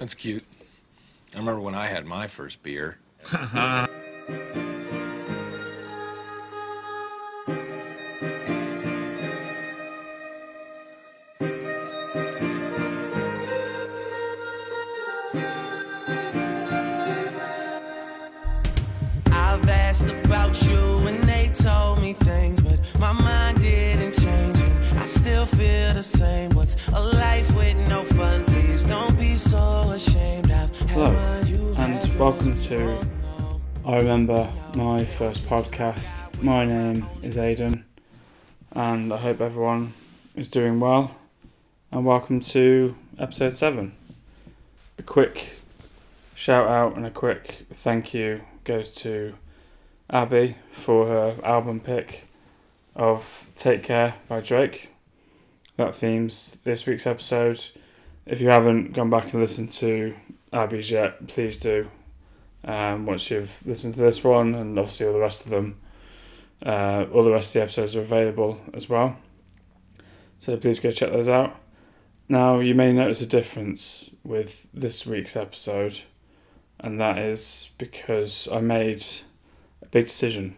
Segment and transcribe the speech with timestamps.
[0.00, 0.44] That's cute.
[1.34, 2.96] I remember when I had my first beer.
[32.70, 33.04] to
[33.84, 36.40] I Remember My First Podcast.
[36.40, 37.84] My name is Aidan,
[38.70, 39.92] and I hope everyone
[40.36, 41.16] is doing well.
[41.90, 43.92] And welcome to episode 7.
[45.00, 45.56] A quick
[46.36, 49.34] shout out and a quick thank you goes to
[50.08, 52.28] Abby for her album pick
[52.94, 54.90] of Take Care by Drake.
[55.74, 57.66] That themes this week's episode.
[58.26, 60.14] If you haven't gone back and listened to
[60.52, 61.90] Abby's yet, please do.
[62.64, 65.80] Um, once you've listened to this one and obviously all the rest of them,
[66.64, 69.16] uh, all the rest of the episodes are available as well.
[70.38, 71.56] So please go check those out.
[72.28, 76.00] Now, you may notice a difference with this week's episode,
[76.78, 79.04] and that is because I made
[79.82, 80.56] a big decision.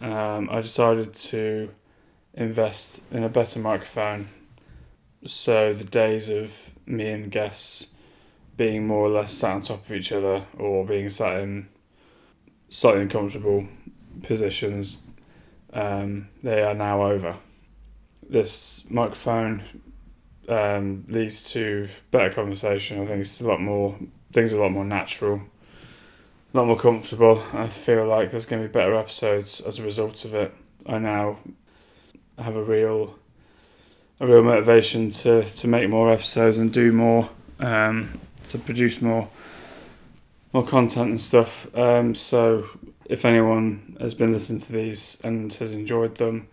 [0.00, 1.74] Um, I decided to
[2.34, 4.28] invest in a better microphone
[5.26, 7.94] so the days of me and guests
[8.58, 11.68] being more or less sat on top of each other or being sat in
[12.68, 13.66] slightly uncomfortable
[14.22, 14.98] positions,
[15.72, 17.36] um, they are now over.
[18.28, 19.62] This microphone
[20.48, 23.00] um, leads to better conversation.
[23.00, 23.96] I think it's a lot more,
[24.32, 25.42] things are a lot more natural,
[26.52, 27.42] a lot more comfortable.
[27.52, 30.52] I feel like there's going to be better episodes as a result of it.
[30.84, 31.38] I now
[32.36, 33.18] have a real,
[34.18, 37.30] a real motivation to, to make more episodes and do more.
[37.60, 39.28] Um, to produce more
[40.52, 41.74] more content and stuff.
[41.76, 42.68] Um, so
[43.04, 46.48] if anyone has been listening to these and has enjoyed them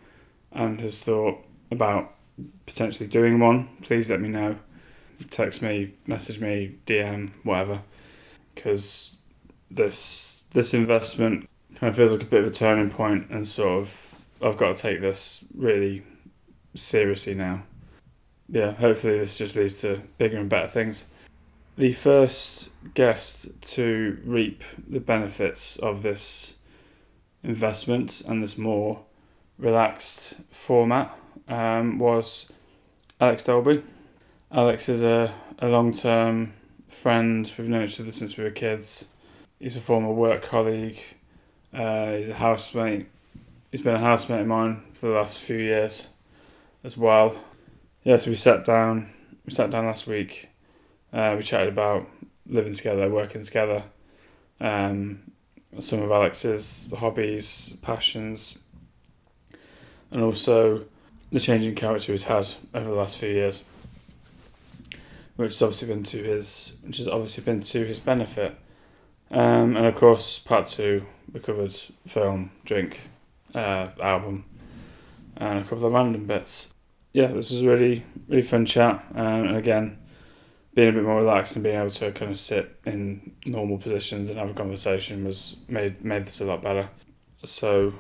[0.51, 1.37] and has thought
[1.71, 2.13] about
[2.65, 4.57] potentially doing one, please let me know.
[5.29, 7.81] Text me, message me, DM, whatever.
[8.53, 9.15] Because
[9.71, 13.81] this this investment kind of feels like a bit of a turning point, and sort
[13.81, 16.03] of I've got to take this really
[16.73, 17.63] seriously now.
[18.49, 21.07] Yeah, hopefully this just leads to bigger and better things
[21.77, 26.59] the first guest to reap the benefits of this
[27.43, 29.01] investment and this more
[29.57, 32.51] relaxed format um, was
[33.19, 33.83] Alex Dolby.
[34.51, 36.53] Alex is a, a long term
[36.87, 37.51] friend.
[37.57, 39.09] We've known each other since we were kids.
[39.59, 40.99] He's a former work colleague.
[41.73, 43.07] Uh, he's a housemate.
[43.71, 46.13] He's been a housemate of mine for the last few years
[46.85, 47.35] as well.
[48.03, 49.09] Yeah, so we sat down.
[49.45, 50.49] We sat down last week
[51.15, 52.07] uh, we chatted about
[52.45, 53.83] living together, working together,
[54.59, 55.31] um,
[55.79, 58.59] some of Alex's hobbies, passions,
[60.11, 60.85] and also
[61.31, 63.63] the changing character he's had over the last few years,
[65.37, 68.57] which has obviously been to his, which has obviously been to his benefit.
[69.31, 71.73] Um, and of course, part two, we covered
[72.07, 72.99] film, drink,
[73.53, 74.45] uh, album,
[75.37, 76.73] and a couple of random bits.
[77.13, 79.97] Yeah, this was really, really fun chat, um, and again
[80.75, 84.29] being a bit more relaxed and being able to kind of sit in normal positions
[84.29, 86.89] and have a conversation was made made this a lot better.
[87.43, 87.93] So,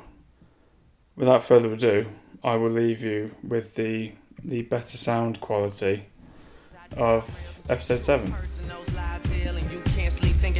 [1.15, 2.05] without further ado,
[2.43, 4.11] I will leave you with the
[4.43, 6.07] the better sound quality
[6.97, 8.35] of episode seven.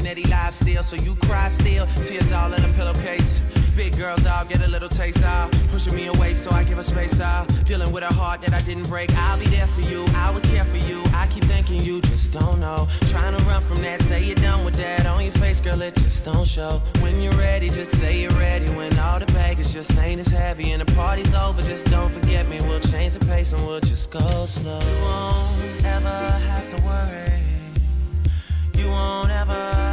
[0.05, 1.87] That he lies still, so you cry still.
[2.03, 3.41] Tears all in a pillowcase.
[3.75, 5.51] Big girls, I'll get a little taste out.
[5.69, 7.47] Pushing me away, so I give her space out.
[7.65, 9.11] Dealing with a heart that I didn't break.
[9.17, 11.03] I'll be there for you, I would care for you.
[11.13, 12.87] I keep thinking you just don't know.
[13.07, 15.05] Trying to run from that, say you're done with that.
[15.05, 16.81] On your face, girl, it just don't show.
[17.01, 18.69] When you're ready, just say you're ready.
[18.69, 22.47] When all the baggage just ain't as heavy and the party's over, just don't forget
[22.47, 22.61] me.
[22.61, 24.79] We'll change the pace and we'll just go slow.
[24.79, 26.19] You won't ever
[26.49, 27.43] have to worry.
[28.73, 29.84] You won't ever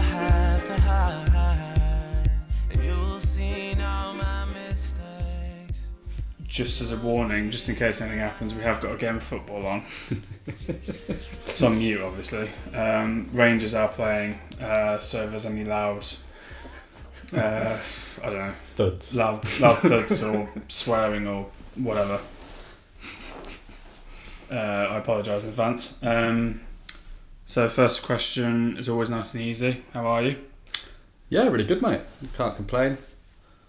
[6.52, 9.22] Just as a warning, just in case anything happens, we have got a game of
[9.24, 9.84] football on.
[10.68, 12.50] it's on mute, obviously.
[12.74, 16.04] Um, Rangers are playing, uh, so if there's any loud,
[17.34, 17.78] uh,
[18.22, 19.16] I don't know, Thuds.
[19.16, 21.46] loud, loud thuds or swearing or
[21.76, 22.20] whatever.
[24.50, 24.54] Uh,
[24.90, 26.04] I apologise in advance.
[26.04, 26.60] Um,
[27.46, 29.84] so, first question is always nice and easy.
[29.94, 30.36] How are you?
[31.30, 32.02] Yeah, really good, mate.
[32.36, 32.98] Can't complain.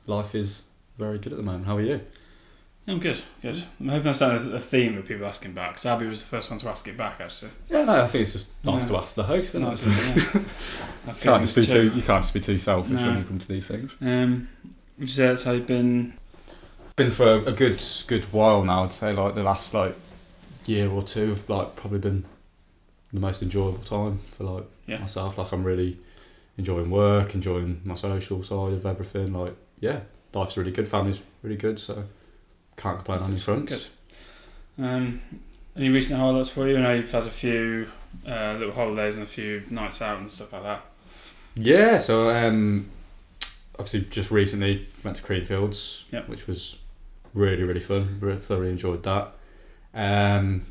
[0.06, 0.64] Life is
[0.98, 1.66] very good at the moment.
[1.66, 2.02] How are you?
[2.86, 3.64] I'm good, good.
[3.80, 5.72] I'm hoping that's not a theme of people asking back.
[5.72, 7.52] Because Abby was the first one to ask it back, actually.
[7.70, 9.56] Yeah, no, I think it's just nice to ask the host.
[9.56, 10.42] Nice, yeah.
[11.08, 11.92] You can't just be too.
[11.96, 13.08] You can't just be too selfish No.
[13.08, 13.96] when you come to these things.
[14.02, 14.50] Um,
[14.98, 16.14] would you say that's how you've been?
[16.98, 18.84] Been for a, a good good while now.
[18.84, 19.96] I'd say like the last like
[20.66, 22.26] year or two have like probably been
[23.14, 25.00] the most enjoyable time for like Yeah.
[25.00, 25.38] myself.
[25.38, 25.98] Like I'm really
[26.58, 29.34] enjoying work, enjoying my social side of everything.
[29.34, 30.02] Like yeah,
[30.34, 30.88] life's really good.
[30.88, 31.80] Family's really good.
[31.80, 32.04] So
[32.78, 33.72] can't complain on his fronts.
[34.78, 34.84] Good.
[34.86, 35.22] Um,
[35.76, 36.78] any recent highlights for you?
[36.78, 37.88] I know you've had a few
[38.28, 40.82] uh, little holidays and a few nights out and stuff like that.
[41.56, 42.90] Yeah, so um,
[43.78, 46.28] obviously just recently went to Creamfields, Yep.
[46.30, 46.78] which was
[47.34, 48.18] really really fun.
[48.20, 49.34] Really thoroughly enjoyed that.
[49.94, 50.66] Um,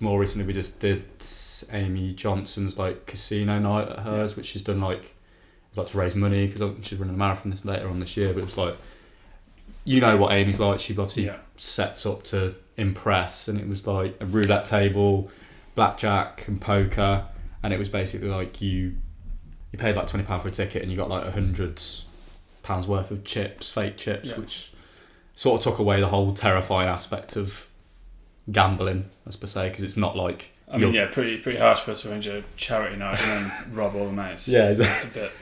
[0.00, 1.04] more recently, we just did
[1.70, 5.14] Amy Johnson's like casino night at hers, which she's done like
[5.76, 8.32] like to raise money because she's running a marathon this later on this year.
[8.32, 8.76] But it was like
[9.84, 10.80] you know what Amy's like.
[10.80, 11.36] She obviously Yeah.
[11.56, 15.30] sets up to impress, and it was like a roulette table,
[15.74, 17.24] blackjack, and poker,
[17.62, 18.94] and it was basically like you
[19.72, 21.80] you paid like twenty pound for a ticket, and you got like a hundred
[22.62, 24.36] pounds worth of chips, fake chips, Yeah.
[24.36, 24.70] which
[25.34, 27.68] sort of took away the whole terrifying aspect of
[28.50, 31.90] gambling, as per se, because it's not like I mean, yeah, pretty pretty harsh for
[31.92, 34.48] us to arrange a charity night and then rob all the mates.
[34.48, 35.32] Yeah, it's a bit.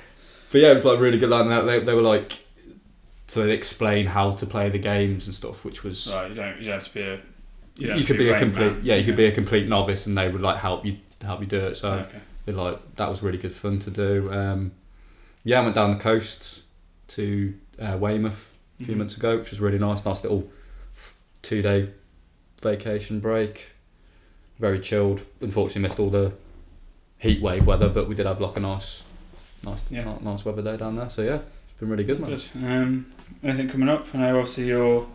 [0.53, 1.29] But yeah, it was like really good.
[1.31, 2.33] Like they, they were like,
[3.31, 6.59] so they'd explain how to play the games and stuff, which was Right, you don't
[6.59, 7.15] you don't have to be a.
[7.15, 7.21] You,
[7.77, 8.81] you, don't have to could be a complete Man.
[8.83, 11.47] yeah, you could be a complete novice, and they would like help you help you
[11.47, 11.77] do it.
[11.77, 12.19] So okay.
[12.47, 14.33] it, like that was really good fun to do.
[14.33, 14.73] Um,
[15.45, 16.63] yeah, I went down the coast
[17.09, 18.99] to uh, Weymouth a few Mhm.
[18.99, 20.05] months ago, which was really nice.
[20.05, 20.51] Nice little
[21.43, 21.91] two day
[22.61, 23.71] vacation break.
[24.59, 25.23] Very chilled.
[25.41, 26.33] Unfortunately, missed all the
[27.19, 29.05] heat wave weather, but we did have like a nice,
[29.65, 30.19] nice, Yeah.
[30.21, 31.09] nice weather day down there.
[31.11, 31.39] So yeah,
[31.81, 32.31] been really good, man.
[32.31, 32.49] Good.
[32.57, 33.07] Um,
[33.43, 34.07] anything coming up?
[34.15, 35.07] I know obviously you're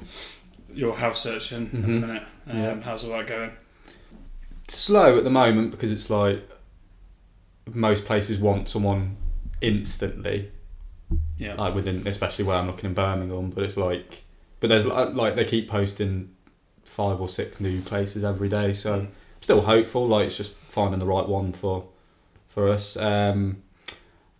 [0.74, 2.02] you're house searching at the Mhm.
[2.02, 2.24] minute.
[2.50, 2.82] Um, Yeah.
[2.82, 3.52] How's all that going?
[4.68, 6.42] slow at the moment because it's like
[7.72, 9.16] most places want someone
[9.62, 10.50] instantly,
[11.38, 11.54] Yeah.
[11.54, 13.52] like within, especially where I'm looking in Birmingham.
[13.52, 14.24] But it's like,
[14.60, 16.32] but there's li- like they keep posting
[16.84, 19.08] five or six new places every day, so Mm.
[19.40, 20.08] still hopeful.
[20.08, 21.86] Like it's just finding the right one for
[22.48, 22.98] for us.
[22.98, 23.58] Um,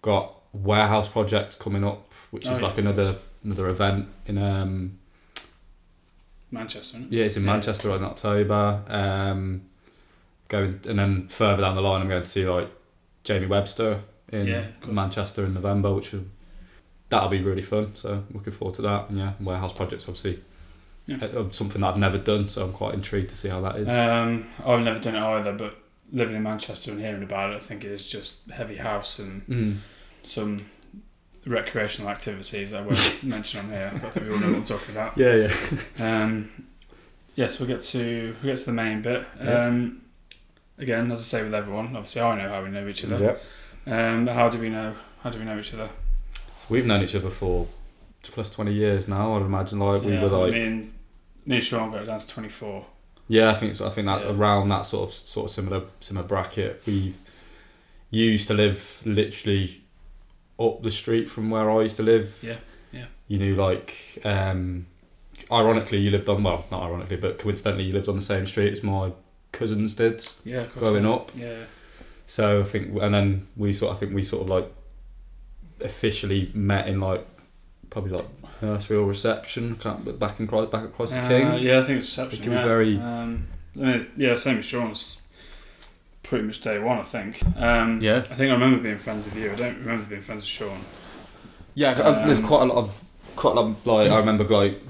[0.01, 2.04] got warehouse project coming up,
[2.35, 2.67] which Oh, is yeah.
[2.67, 4.97] like another another event in um
[6.51, 6.97] Manchester.
[6.97, 7.17] isn't it?
[7.17, 7.51] yeah, it's in Yeah.
[7.53, 8.81] Manchester in October.
[8.87, 9.61] Um,
[10.47, 12.69] going and then further down the line, I'm going to see like
[13.23, 14.01] Jamie Webster
[14.31, 14.65] in Yeah.
[14.85, 16.25] Manchester in November, which will
[17.09, 17.95] that'll be really fun.
[17.95, 19.09] So looking forward to that.
[19.09, 20.41] And yeah, warehouse projects obviously
[21.07, 21.17] Yeah.
[21.23, 23.89] uh, something that I've never done, so I'm quite intrigued to see how that is.
[23.89, 25.77] Um, I've never done it either, but
[26.11, 29.45] living in Manchester and hearing about it, I think it is just heavy house and
[29.47, 29.77] Mm.
[30.23, 30.65] some
[31.45, 33.92] recreational activities that I won't mention on here.
[33.94, 35.18] But I think we all know what I'm talking about.
[35.18, 35.47] Yeah,
[35.97, 36.24] yeah.
[36.24, 36.65] Um,
[37.36, 39.25] yes, we'll get to we'll get to the main bit.
[39.44, 39.65] Yeah.
[39.68, 40.01] Um,
[40.77, 43.19] again, as I say with everyone, obviously I know how we know each other.
[43.19, 43.44] Yep.
[43.88, 44.95] Um, but how do we know?
[45.21, 45.88] How do we know each other?
[46.59, 47.68] So we've known each other for
[48.24, 49.36] plus twenty years now.
[49.36, 50.94] I'd imagine like we Yeah, were like me and
[51.45, 52.86] me and Sean got down to twenty four.
[53.27, 53.88] Yeah, I think so.
[53.88, 54.31] I think that Yeah.
[54.31, 56.81] around that sort of sort of similar similar bracket.
[56.88, 57.13] We
[58.09, 59.81] used to live literally
[60.59, 62.39] up the street from where I used to live.
[62.41, 62.57] Yeah,
[62.91, 63.05] yeah.
[63.27, 64.85] You knew like um
[65.51, 68.71] ironically you lived on well, not ironically, but coincidentally you lived on the same street
[68.73, 69.11] as my
[69.51, 71.31] cousins did Yeah, growing up.
[71.35, 71.63] Yeah,
[72.25, 74.71] So I think and then we sort I think we sort of like
[75.81, 77.25] officially met in like
[77.89, 78.25] probably like
[78.62, 79.74] nursery or reception
[80.19, 81.63] back in back across the Uh, king.
[81.63, 82.43] yeah, I think it's reception.
[82.43, 82.65] It was yeah.
[82.65, 85.21] very- Um, I mean, yeah, same as Sean's.
[86.27, 87.41] Pretty much day one, I think.
[87.58, 88.17] Um, Yeah.
[88.17, 89.51] I think I remember being friends with you.
[89.51, 90.79] I don't remember being friends with Sean.
[91.75, 93.01] Yeah, uh, there's Um, quite a lot of
[93.36, 94.82] quite a lot of, like I remember like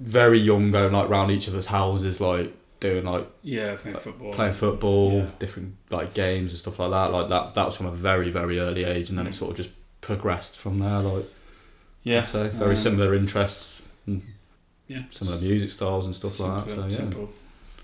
[0.00, 4.32] very young going like round each other's houses like doing like Yeah, playing football.
[4.32, 5.26] playing football, Yeah.
[5.38, 7.12] different like games and stuff like that.
[7.12, 9.34] Like that that was from a very very early age, and then it Mm.
[9.38, 9.70] sort of just
[10.00, 10.98] progressed from there.
[11.00, 11.26] Like
[12.02, 14.22] Yeah, so very um, similar interests, and
[14.88, 16.74] Yeah, similar music styles and stuff simple, like that.
[16.74, 17.28] So yeah, simple,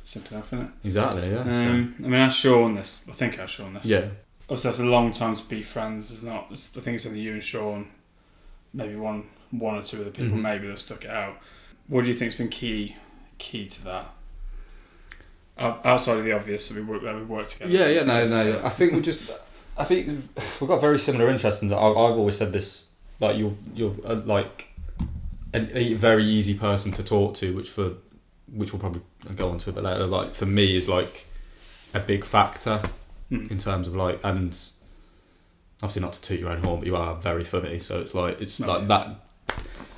[0.09, 0.71] simple enough, isn't it?
[0.85, 1.31] exactly.
[1.31, 1.41] Yeah.
[1.41, 3.05] Um, I mean, I Sean this.
[3.09, 3.85] I think I Sean this.
[3.85, 4.07] yeah.
[4.45, 6.11] Obviously, that's a long time to be friends.
[6.11, 6.47] It's not.
[6.51, 7.89] It's, I think it's only you and Sean,
[8.73, 10.43] maybe one, one or two other people, Mhm.
[10.43, 11.37] maybe that have stuck it out.
[11.89, 12.97] What do you think's been key,
[13.37, 14.07] key to that?
[15.59, 17.71] Outside of the obvious that we work, that we work together.
[17.71, 18.61] Yeah, yeah, no, So- no.
[18.65, 19.33] I think we just,
[19.77, 20.07] I think
[20.61, 24.15] we've got very similar interests, and I- I've always said this, like you're, you're uh,
[24.25, 24.69] like
[25.53, 27.95] a very easy person to talk to, which for,
[28.53, 29.03] which we'll probably
[29.37, 30.07] go on to a bit later.
[30.07, 31.27] Like for me, is like
[31.95, 32.81] a big factor
[33.31, 33.51] Mm.
[33.51, 34.59] in terms of like, and
[35.83, 38.41] obviously not to toot your own horn, but you are very funny, so it's like
[38.41, 38.87] it's like yeah.
[38.87, 39.09] that.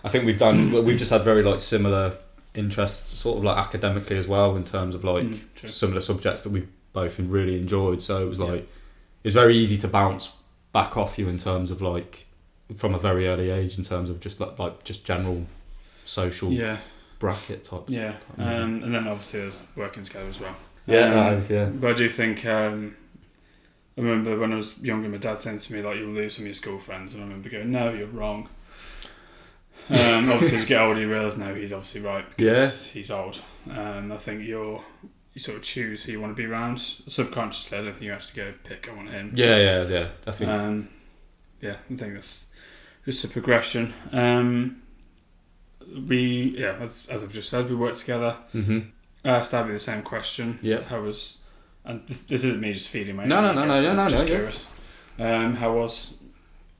[0.02, 0.73] I think we've done.
[0.85, 2.16] we've just had very like similar
[2.54, 5.69] interests, sort of like academically as well, in terms of like Mm, true.
[5.69, 8.02] some of the subjects that we both really enjoyed.
[8.02, 8.47] So it was Yeah.
[8.47, 10.35] like it was very easy to bounce
[10.73, 12.26] back off you in terms of like
[12.76, 15.47] from a very early age in terms of just like, like just general
[16.04, 16.78] social Yeah,
[17.20, 17.84] bracket type.
[17.86, 18.42] yeah, Mm.
[18.46, 20.56] um, and then obviously there's working together as well.
[20.86, 21.66] Yeah, Um, yeah.
[21.66, 22.96] But I do think um,
[23.96, 26.42] I remember when I was younger, my dad saying to me like, "You'll lose some
[26.44, 28.48] of your school friends," and I remember going, "No, you're wrong."
[29.88, 33.42] Um, obviously, as you get older, you realise no, he's obviously right because he's old.
[33.70, 34.82] Um, I think you're
[35.34, 37.78] you sort of choose who you want to be around subconsciously.
[37.78, 38.88] I don't think you actually go pick.
[38.88, 39.32] I want him.
[39.34, 40.06] Yeah, yeah, yeah.
[40.26, 40.88] I think Um,
[41.60, 42.48] yeah, I think that's
[43.04, 43.92] just a progression.
[44.12, 44.79] Um,
[46.06, 48.37] we yeah, as, as I've just said, we worked together.
[48.52, 48.80] hmm
[49.25, 50.59] I asked Abby the same question.
[50.62, 50.80] Yeah.
[50.82, 51.40] How was,
[51.85, 53.26] and this, this isn't me just feeding my.
[53.26, 54.37] No, no, no, no, no, no, Just no, yeah.
[54.37, 54.66] curious.
[55.18, 56.16] Um, how was,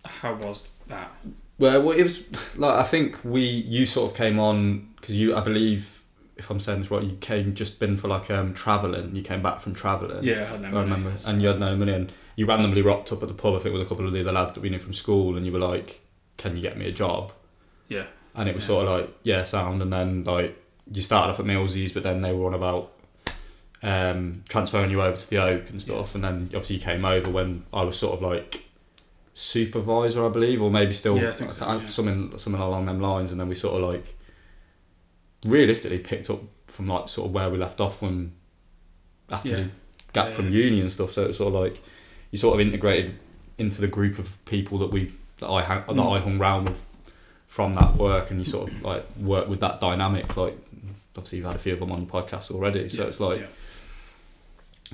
[0.07, 1.11] how was that?
[1.59, 2.25] Well, well, it was
[2.57, 6.03] like I think we you sort of came on because you I believe
[6.39, 9.15] if I'm saying this right, you came just been for like um traveling.
[9.15, 10.25] You came back from traveling.
[10.25, 12.81] Yeah, I had no I money, remember, and you had no money, and you randomly
[12.81, 13.55] rocked up at the pub.
[13.57, 15.45] I think with a couple of the other lads that we knew from school, and
[15.45, 16.01] you were like,
[16.39, 17.33] "Can you get me a job?"
[17.89, 18.07] Yeah.
[18.35, 20.57] And it was sort of like, "Yeah, sound." And then like
[20.91, 22.93] you started off at Millsies, but then they were on about
[23.83, 27.31] um, transferring you over to the Oak and stuff, and then obviously you came over
[27.31, 28.65] when I was sort of like
[29.35, 31.87] supervisor, I believe, or maybe still Yeah, I think so, yeah.
[31.87, 34.15] something something along them lines, and then we sort of like
[35.45, 38.33] realistically picked up from like sort of where we left off when
[39.31, 39.57] after Yeah.
[39.57, 39.69] the
[40.13, 41.13] gap from uni and stuff.
[41.13, 41.83] So it's sort of like
[42.31, 43.15] you sort of integrated
[43.59, 46.17] into the group of people that we that I that Mm.
[46.17, 46.83] I hung round with
[47.51, 50.37] from that work, and you sort of like work with that dynamic.
[50.37, 50.57] Like
[51.17, 53.41] obviously you've had a few of them on your podcast already, so Yeah, it's like.
[53.41, 53.47] yeah.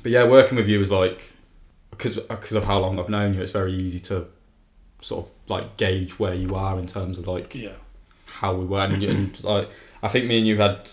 [0.02, 1.32] But yeah, working with you is like
[1.90, 4.26] because because of how long I've known you, it's very easy to
[5.02, 7.72] sort of like gauge where you are in terms of like yeah,
[8.26, 9.68] how we were, and, and like
[10.02, 10.88] I think me and you had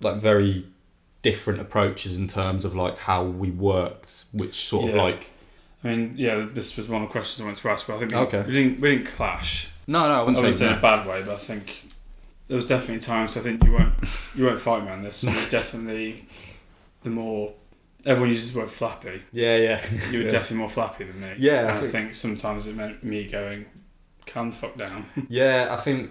[0.00, 0.66] like very
[1.22, 5.30] different approaches in terms of like how we worked, which sort of like
[5.84, 7.98] I mean, yeah, this was one of the questions I wanted to ask, but I
[8.00, 8.42] think we, Okay.
[8.42, 9.70] we didn't we didn't clash.
[9.88, 11.36] No, no, I I wouldn't, I wouldn't say, say in a bad way, but I
[11.36, 11.90] think
[12.46, 13.94] there was definitely times I think you won't
[14.36, 15.24] you won't fight me on this.
[15.24, 16.26] You were definitely
[17.02, 17.52] the more
[18.06, 19.22] everyone uses the word flappy.
[19.32, 19.84] Yeah, yeah.
[20.10, 20.30] You were yeah.
[20.30, 21.34] definitely more flappy than me.
[21.38, 23.66] Yeah, and I I think- think sometimes it meant me going,
[24.26, 26.10] "Calm the fuck down." Yeah, I think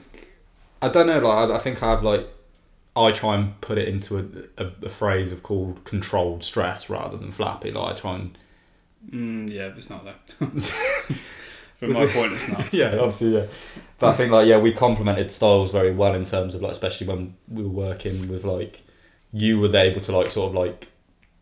[0.82, 1.20] I don't know.
[1.20, 2.28] Like I, I think I've like
[2.96, 4.18] I try and put it into
[4.58, 7.72] a, a, a phrase of called controlled stress rather than flappy.
[7.72, 8.38] Like I try and
[9.10, 10.16] mm, yeah, but it's not there.
[11.80, 12.74] From my point, it's not.
[12.74, 13.46] yeah, obviously, yeah.
[14.00, 17.08] But I think like yeah, we complemented styles very well in terms of like especially
[17.08, 18.82] when we were working with like
[19.32, 20.88] you were able to like sort of like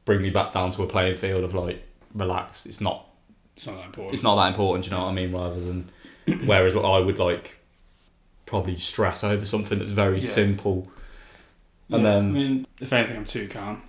[0.05, 2.65] bring me back down to a playing field of like relaxed.
[2.65, 3.07] It's not
[3.55, 4.13] It's not that important.
[4.13, 4.85] it's not that important.
[4.85, 5.31] You know what I mean?
[5.31, 5.89] Rather than
[6.45, 7.59] whereas what I would like
[8.45, 10.27] probably stress over something that's very Yeah.
[10.29, 10.87] simple.
[11.89, 13.83] And Yeah, then- I mean, if anything, I'm too calm.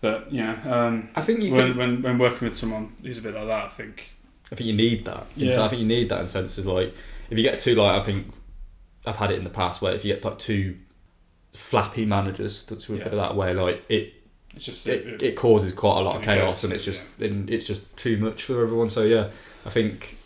[0.00, 1.76] But yeah, um, I think you when, can.
[1.78, 4.13] when when working with someone who's a bit like that, I think
[4.52, 5.26] I think you need that.
[5.36, 5.50] Yeah.
[5.52, 6.94] So I think you need that in senses like
[7.30, 8.26] if you get too like I think
[9.06, 10.76] I've had it in the past where if you get like too
[11.52, 13.08] flappy managers to, put Yeah.
[13.08, 14.14] that way, like it
[14.54, 17.50] it's just it, it causes quite a lot of chaos goes, and it's just and
[17.50, 18.90] it's just too much for everyone.
[18.90, 19.30] So yeah,
[19.66, 20.16] I think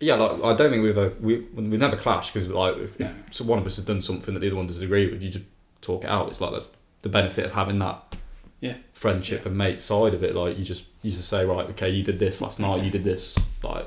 [0.00, 3.10] yeah, like I don't think we've ever, we we've never clashed because like if, No.
[3.30, 5.30] if one of us has done something that the other one doesn't agree with, you
[5.30, 5.44] just
[5.80, 6.28] talk it out.
[6.28, 6.70] It's like that's
[7.02, 8.16] the benefit of having that
[8.62, 8.76] Yeah.
[8.94, 10.34] friendship and mate side of it.
[10.34, 13.04] Like you just you just say right, okay, you did this last night, you did
[13.04, 13.86] this, like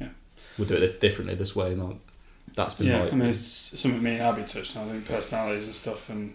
[0.00, 0.08] Yeah.
[0.58, 1.72] we'll do it differently this way.
[1.72, 1.96] And like,
[2.56, 3.38] that's been yeah, like I mean, it's
[3.80, 4.88] something me and Abby touched on.
[4.88, 6.34] I think personalities and stuff, and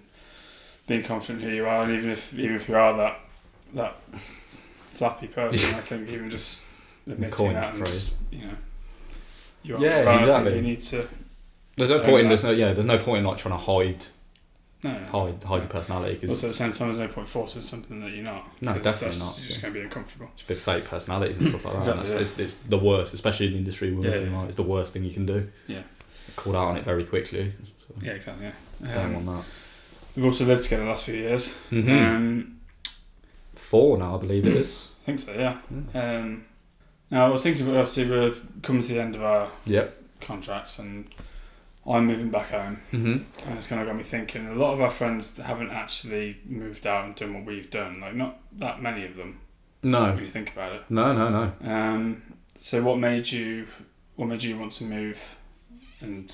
[0.87, 3.19] being confident who you are, and even if even if you are that
[3.73, 3.95] that
[4.87, 6.65] flappy person, I think even just
[7.07, 7.91] admitting that that and phrase.
[7.91, 8.53] just you know,
[9.63, 10.55] you are Yeah, right, I think exactly.
[10.57, 11.07] You need to
[11.75, 12.29] there's no point in that.
[12.29, 14.05] there's no yeah there's no point in like trying to hide
[14.83, 15.05] no, no.
[15.07, 17.99] hide hide your personality because Also, at the same time, there's no point forcing something
[18.01, 18.47] that you're not.
[18.61, 19.61] No, definitely that's not, You're just yeah.
[19.63, 20.29] going to be uncomfortable.
[20.33, 21.91] It's a bit fake personalities and stuff like that.
[21.91, 24.31] and Exactly, it's, it's, it's the worst, especially in the industry we're Yeah, in.
[24.31, 24.37] yeah.
[24.39, 25.49] Like, it's the worst thing you can do.
[25.67, 25.81] Yeah.
[26.35, 27.53] Called out on it very quickly.
[27.79, 28.45] So Yeah, exactly.
[28.81, 28.93] Yeah.
[28.93, 29.53] don't Um, want that.
[30.15, 31.57] we've also lived together the last few years.
[31.71, 31.89] Mm-hmm.
[31.91, 32.55] Um,
[33.55, 34.89] Four now, I believe it is.
[35.03, 35.33] I think so.
[35.33, 35.57] Yeah.
[35.93, 36.45] Um,
[37.11, 39.95] now I was thinking, obviously, we're coming to the end of our Yep.
[40.21, 41.07] contracts, and
[41.87, 43.47] I'm moving back home, Mm-hmm.
[43.49, 44.47] and it's kind of got me thinking.
[44.47, 47.99] A lot of our friends haven't actually moved out and done what we've done.
[48.01, 49.39] Like not that many of them,
[49.81, 50.81] No, when you think about it.
[50.89, 51.69] no, no, no.
[51.71, 52.21] Um,
[52.57, 53.67] so what made you?
[54.15, 55.35] What made you want to move
[56.01, 56.29] and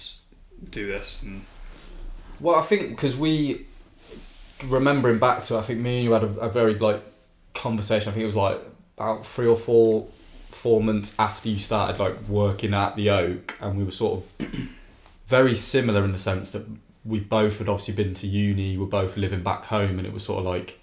[0.72, 1.22] do this?
[1.24, 1.44] And
[2.42, 3.66] Well, I think because we,
[4.66, 7.02] remembering back to, I think me and you had a, a very like
[7.54, 8.10] conversation.
[8.10, 8.60] I think it was like
[8.98, 10.08] about three or four,
[10.50, 14.70] four months after you started like working at the Oak, and we were sort of
[15.28, 16.66] very similar in the sense that
[17.04, 18.78] we both had obviously been to uni.
[18.78, 20.80] We're both living back home, and it was sort of like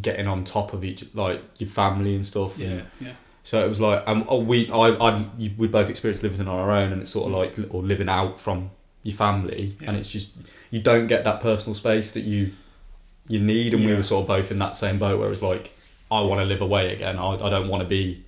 [0.00, 2.58] getting on top of each like your family and stuff.
[2.58, 3.12] and Yeah, yeah.
[3.42, 6.70] so it was like, um, oh, we, I, I, we both experienced living on our
[6.70, 8.70] own, and it's sort of like, or living out from
[9.02, 9.88] your family, Yeah.
[9.90, 10.36] and it's just
[10.70, 12.52] you don't get that personal space that you,
[13.28, 15.42] you need, and we were sort of both in that same boat where it was
[15.42, 15.72] like,
[16.10, 17.18] I want to live away again.
[17.18, 18.24] I, I don't want to be,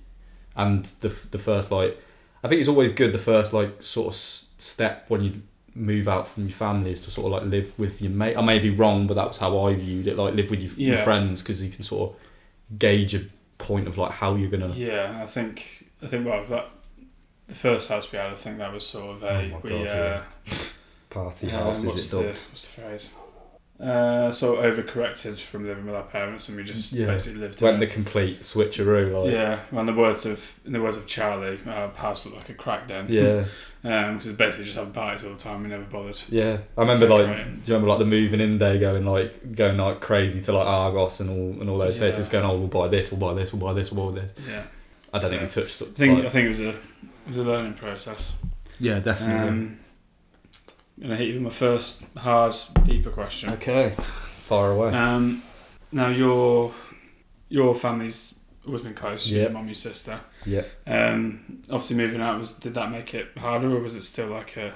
[0.55, 1.97] and the the first like,
[2.43, 4.15] I think it's always good the first like sort of
[4.59, 5.41] step when you
[5.75, 8.35] move out from your family is to sort of like live with your mate.
[8.37, 10.17] I may be wrong, but that was how I viewed it.
[10.17, 13.21] Like live with your, your friends because you can sort of gauge a
[13.57, 14.73] point of like how you're gonna.
[14.75, 16.69] Yeah, I think I think well that
[17.47, 19.69] the first house we had, I think that was sort of a Oh my we
[19.69, 20.21] God, uh,
[21.09, 22.39] Party um, house, what's is it the, dubbed?
[22.49, 23.13] what's the phrase?
[23.79, 27.05] Uh, sort of overcorrected from living with our parents, and we just Yeah.
[27.07, 27.61] basically lived.
[27.61, 30.81] Went in the a- complete switcheroo, like yeah, well, in the words of in the
[30.81, 33.05] words of Charlie, our house looked like a crack den.
[33.09, 33.45] yeah,
[33.83, 35.63] um, because basically just having parties all the time.
[35.63, 36.21] We never bothered.
[36.29, 36.57] yeah.
[36.77, 39.99] I remember like, do you remember like the moving in day, going like going like
[40.01, 42.01] crazy to like Argos and all and all those Yeah.
[42.01, 44.33] places, going, oh, we'll buy this, we'll buy this, we'll buy this, we'll buy this.
[44.47, 44.63] Yeah,
[45.13, 45.81] I don't think we touched.
[45.81, 46.75] I think like- I think it was a it
[47.27, 48.35] was a learning process.
[48.79, 49.47] yeah, definitely.
[49.49, 49.79] Um,
[51.01, 53.49] gonna hit you with my first hard, deeper question.
[53.53, 53.93] okay,
[54.41, 54.93] far away.
[54.93, 55.41] Um,
[55.91, 56.73] now your
[57.47, 58.35] your family's
[58.69, 59.27] always been close.
[59.29, 59.43] Yeah.
[59.43, 60.19] Your mum, your sister.
[60.45, 60.63] yeah.
[60.87, 64.55] Um, obviously moving out was did that make it harder, or was it still like
[64.57, 64.73] a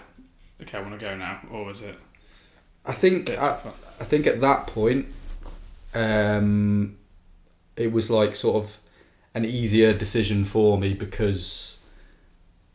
[0.61, 1.95] okay, I want to go now, or was it
[2.85, 3.55] I think I.
[4.03, 5.07] Think at that point,
[5.93, 6.97] um,
[7.77, 8.77] it was like sort of
[9.33, 11.77] an easier decision for me because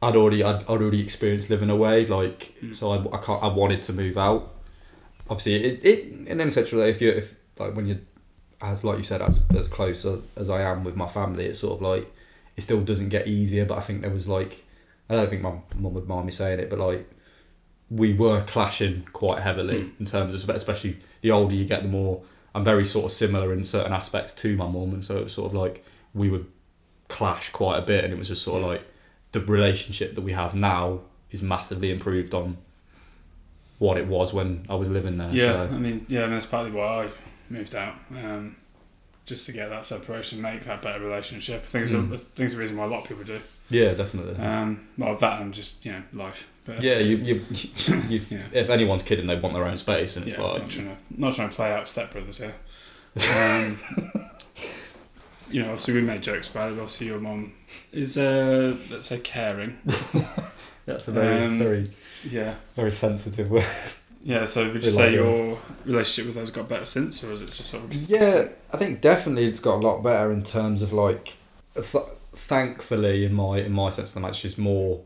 [0.02, 2.06] I'd already I'd, I'd already experienced living away.
[2.06, 2.74] Like Mm.
[2.74, 4.54] so, I, I can't I wanted to move out.
[5.30, 8.00] Obviously, it, it in any such if you if like when you
[8.60, 11.60] as like you said as as close as, as I am with my family, it's
[11.60, 12.12] sort of like
[12.56, 13.64] it still doesn't get easier.
[13.64, 14.64] But I think there was like
[15.08, 17.08] I don't think my mum would mind me saying it, but like
[17.90, 20.00] we were clashing quite heavily Mm.
[20.00, 22.22] in terms of especially the older you get, the more
[22.54, 25.32] I'm very sort of similar in certain aspects to my mum, and so it was
[25.32, 25.84] sort of like
[26.14, 26.46] we would
[27.08, 28.82] clash quite a bit, and it was just sort of like
[29.32, 31.00] the relationship that we have now
[31.30, 32.56] is massively improved on
[33.78, 35.30] what it was when I was living there.
[35.30, 37.08] Yeah, I mean, yeah, mean, that's partly why I
[37.50, 38.56] moved out, um,
[39.26, 41.56] just to get that separation, make that better relationship.
[41.62, 42.10] I think it's, Mm.
[42.10, 43.40] a, I think it's a reason why a lot of people do.
[43.70, 44.36] yeah, definitely.
[44.44, 46.48] Um, well, that and just you know life.
[46.64, 47.44] But, yeah, you, you,
[48.08, 48.42] you, yeah.
[48.52, 50.96] if anyone's kidding, they want their own space, and it's yeah, like not trying to
[51.20, 52.54] not trying to play out stepbrothers here.
[53.40, 53.78] Um,
[55.50, 56.72] you know, obviously we made jokes about it.
[56.72, 57.52] Obviously, your mom
[57.92, 59.78] is uh, let's say caring.
[60.86, 61.90] that's a very- Um, very
[62.28, 63.64] Yeah, very sensitive word.
[64.22, 64.44] Yeah.
[64.44, 67.46] So would you say your relationship with her has got better since, or is it
[67.52, 70.92] just sort of Yeah, I think definitely it's got a lot better in terms of
[70.92, 71.34] like,
[71.74, 72.04] th-
[72.34, 75.02] thankfully in my in my sense of the match is more.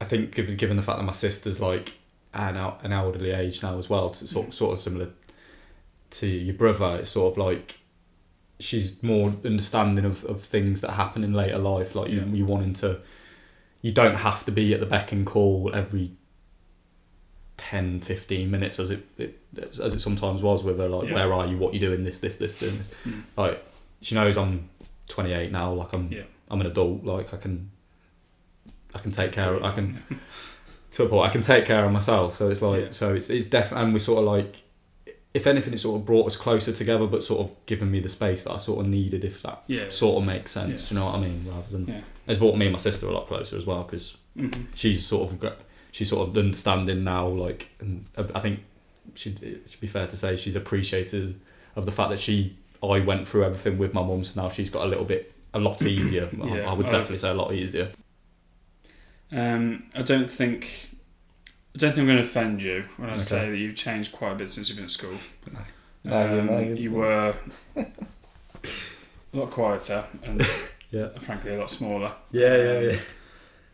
[0.00, 1.92] I think given given the fact that my sister's like
[2.32, 5.08] an an elderly age now as well, to sort sort of similar
[6.10, 7.78] to your brother, it's sort of like
[8.58, 11.94] she's more understanding of, of things that happen in later life.
[11.94, 12.26] Like you Yeah.
[12.26, 13.00] you wanting to,
[13.82, 16.12] you don't have to be at the beck and call every
[17.60, 20.88] 10, 15 minutes as it, it as it sometimes was with her.
[20.88, 21.14] Like, Yeah.
[21.14, 21.58] where are you?
[21.58, 22.04] What you doing?
[22.04, 22.90] This, this, this, doing this.
[23.06, 23.22] Mm.
[23.36, 23.62] Like,
[24.00, 24.68] she knows I'm
[25.08, 25.72] 28 now.
[25.74, 26.22] Like, I'm Yeah.
[26.50, 27.04] I'm an adult.
[27.04, 27.70] Like, I can
[28.94, 29.54] I can take care.
[29.54, 30.02] of I can
[30.92, 31.28] to a point.
[31.28, 32.34] I can take care of myself.
[32.36, 32.90] So it's like Yeah.
[32.92, 34.62] so it's it's definitely and we sort of like.
[35.32, 38.08] If anything, it sort of brought us closer together, but sort of given me the
[38.08, 40.90] space that I sort of needed, if that sort of makes sense.
[40.90, 41.44] You know what I mean?
[41.46, 44.66] Rather than it's brought me and my sister a lot closer as well because Mhm.
[44.74, 45.58] she's sort of got
[45.92, 48.60] she's sort of understanding now like and I think
[49.14, 51.40] should it should be fair to say she's appreciated
[51.76, 54.70] of the fact that she I went through everything with my mum so now she's
[54.70, 57.34] got a little bit a lot easier I- Yeah, I would I- definitely say a
[57.34, 57.90] lot easier
[59.32, 60.88] Um, I don't think
[61.74, 63.20] I don't think I'm going to offend you when I Okay.
[63.22, 65.14] say that you've changed quite a bit since you've been at school.
[65.52, 65.60] No,
[66.04, 67.34] you- Um, no, you- you were
[67.76, 67.86] a
[69.32, 70.44] lot quieter and
[70.90, 72.12] yeah frankly a lot smaller.
[72.32, 72.98] yeah yeah yeah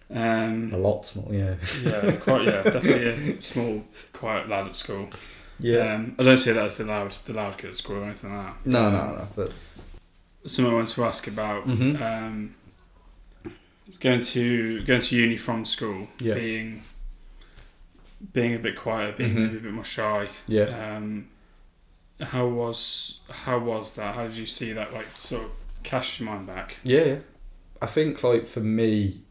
[0.09, 5.09] Um, a lot small yeah yeah, quite yeah, definitely a small, quiet lad at school.
[5.61, 8.37] Um, I don't see that as the loud, the loud kid at school or anything
[8.37, 8.67] like that.
[8.71, 9.53] no no no but
[10.47, 12.01] Something I want to ask about Mhm.
[12.01, 12.55] um,
[14.01, 16.35] going to going to uni from school, Yeah.
[16.35, 16.83] being
[18.33, 19.43] being a bit quieter, being Mhm.
[19.43, 20.29] maybe a bit more shy.
[20.47, 21.29] yeah Um,
[22.21, 24.15] how was how was that?
[24.15, 24.93] How did you see that?
[24.95, 25.51] Like sort of
[25.83, 26.77] cast your mind back.
[26.85, 27.19] Yeah, yeah.
[27.83, 29.23] I think like for me,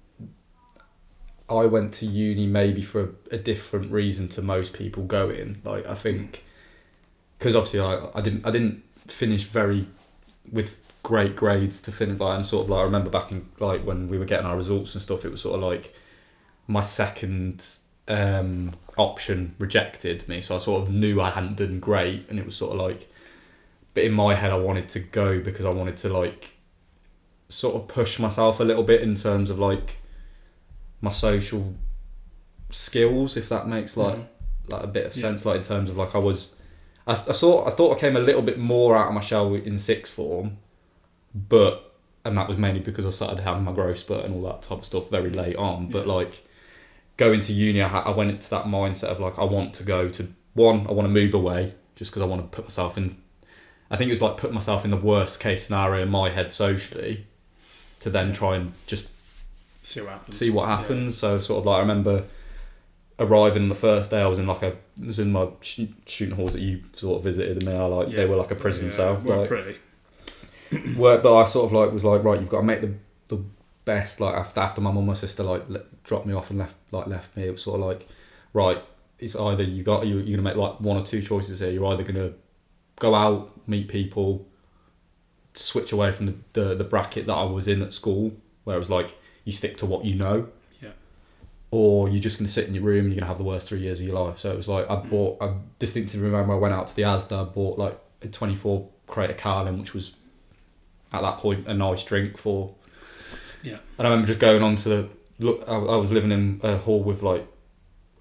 [1.49, 5.62] I went to uni maybe for a, a different reason to most people going.
[5.63, 6.43] Like I think
[7.38, 9.88] because obviously I, I didn't I didn't finish very
[10.51, 13.86] with great grades to finish by and sort of like I remember back in like
[13.86, 15.23] when we were getting our results and stuff.
[15.25, 15.93] It was sort of like
[16.67, 17.63] my second
[18.08, 22.45] um, option rejected me, so I sort of knew I hadn't done great, and it
[22.45, 23.12] was sort of like,
[23.93, 26.55] but in my head I wanted to go because I wanted to like,
[27.49, 29.97] sort of push myself a little bit in terms of like,
[31.01, 31.73] my social
[32.71, 34.25] skills, if that makes like Mhm.
[34.67, 35.21] like a bit of Yeah.
[35.21, 36.55] sense, like in terms of like I was,
[37.05, 39.53] I, I thought I thought I came a little bit more out of my shell
[39.53, 40.58] in sixth form,
[41.34, 41.91] but
[42.23, 44.79] and that was mainly because I started having my growth spurt and all that type
[44.79, 45.89] of stuff very late on.
[45.91, 46.13] But Yeah.
[46.13, 46.43] like
[47.17, 50.10] going to uni, I, I went into that mindset of like I want to go
[50.10, 53.17] to one, I want to move away just because I want to put myself in.
[53.91, 56.51] I think it was like put myself in the worst case scenario in my head
[56.51, 57.27] socially,
[57.99, 59.10] to then try and just
[59.85, 60.37] See what happens.
[60.37, 61.17] see what happens.
[61.17, 62.23] So sort of like I remember
[63.19, 64.21] arriving the first day.
[64.21, 64.71] I was in like a
[65.01, 67.87] I was in my sh- shooting halls that you sort of visited, and they are
[67.87, 68.17] like Yeah.
[68.17, 69.21] they were like a prison Yeah, cell.
[69.23, 69.77] Well, like, pretty.
[70.97, 72.93] where, but I sort of like was like right, you've got to make the
[73.27, 73.43] the
[73.85, 74.19] best.
[74.19, 75.63] Like after after my mum and my sister like
[76.03, 78.07] dropped me off and left like left me, it was sort of like
[78.53, 78.81] right.
[79.19, 81.69] It's either you got you you're gonna make like one or two choices here.
[81.69, 82.31] You're either gonna
[82.99, 84.45] go out, meet people,
[85.53, 88.33] switch away from the, the, the bracket that I was in at school,
[88.65, 89.15] where it was like
[89.45, 90.49] you stick to what you know.
[90.81, 90.89] Yeah.
[91.71, 93.43] Or you're just going to sit in your room and you're going to have the
[93.43, 94.39] worst three years of your life.
[94.39, 95.10] So it was like, I Mm.
[95.10, 98.88] bought, I distinctly remember I went out to the Asda, I bought like a 24
[99.08, 100.13] crate of Carling, which was
[101.13, 102.73] at that point a nice drink for.
[103.63, 103.77] Yeah.
[103.97, 106.77] And I remember just going on to the, look, I, I was living in a
[106.77, 107.47] hall with like,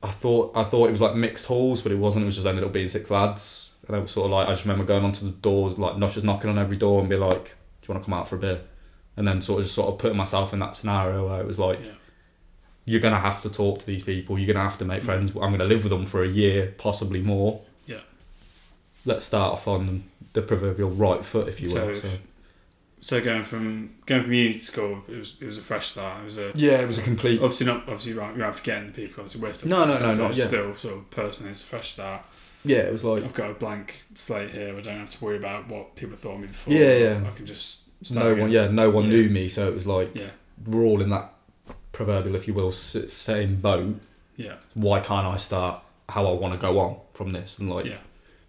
[0.03, 2.25] I thought, I thought it was like mixed halls, but it wasn't.
[2.25, 3.73] It was just ended up being six lads.
[3.87, 6.11] And I was sort of like, I just remember going onto the doors, like not
[6.13, 8.37] just knocking on every door and be like, do you want to come out for
[8.37, 8.61] a beer?
[9.17, 11.59] And then sort of just sort of putting myself in that scenario where it was
[11.59, 11.93] like, Yeah.
[12.85, 14.39] you're gonna have to talk to these people.
[14.39, 15.07] You're gonna have to make mm.
[15.07, 15.33] friends.
[15.35, 17.61] I'm gonna live with them for a year, possibly more.
[17.87, 18.01] Yeah.
[19.07, 21.95] Let's start off on the proverbial right foot, if you will.
[21.95, 22.09] So- So,
[23.01, 26.23] So going from going from uni to school, it was it was a fresh start.
[26.23, 27.39] It was a yeah, it was a complete.
[27.39, 28.35] obviously not obviously right.
[28.35, 29.21] You're not forgetting the people.
[29.21, 30.47] Obviously, we're still No, no, no, not yet.
[30.47, 32.25] Still, sort of personally, it's a fresh start.
[32.65, 34.75] Yeah, it was like I've got a blank slate here.
[34.75, 36.73] I don't have to worry about what people thought of me before.
[36.73, 37.21] Yeah, yeah.
[37.27, 38.41] I can just start no again.
[38.43, 38.51] one.
[38.51, 39.11] Yeah, no one Yeah.
[39.11, 39.49] knew me.
[39.49, 40.27] So it was like Yeah,
[40.67, 41.33] we're all in that
[41.93, 44.01] proverbial, if you will, same boat.
[44.37, 47.87] yeah, Why can't I start how I want to go on from this and like
[47.87, 47.97] yeah.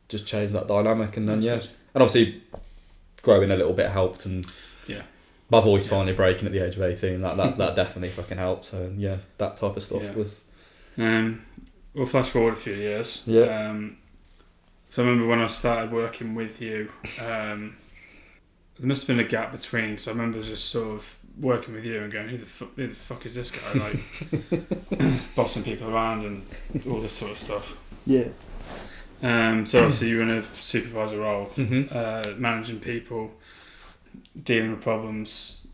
[0.09, 1.67] just change that dynamic and then That's yeah, good.
[1.93, 2.41] and obviously
[3.21, 4.45] growing a little bit helped and
[4.87, 5.03] Yeah.
[5.49, 8.65] my voice finally breaking at the age of 18 that that, that definitely fucking helped
[8.65, 10.11] so yeah that type of stuff Yeah.
[10.13, 10.41] was
[10.97, 11.43] Um,
[11.93, 13.23] we'll flash forward a few years.
[13.27, 13.69] Yeah.
[13.69, 13.97] Um,
[14.89, 16.89] so I remember when I started working with you,
[17.21, 17.75] um,
[18.79, 19.91] there must have been a gap between.
[19.91, 22.75] Because I remember just sort of working with you and going, "Who the fuck?
[22.75, 26.45] Who the fuck is this guy?" Like bossing people around and
[26.87, 27.77] all this sort of stuff.
[28.05, 28.27] yeah
[29.23, 31.83] Um, so obviously you were in a supervisor role, mm-hmm.
[31.91, 33.31] uh, managing people,
[34.43, 35.67] dealing with problems,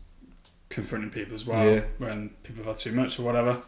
[0.68, 1.80] confronting people as well Yeah.
[1.98, 3.62] when people have had too much or whatever.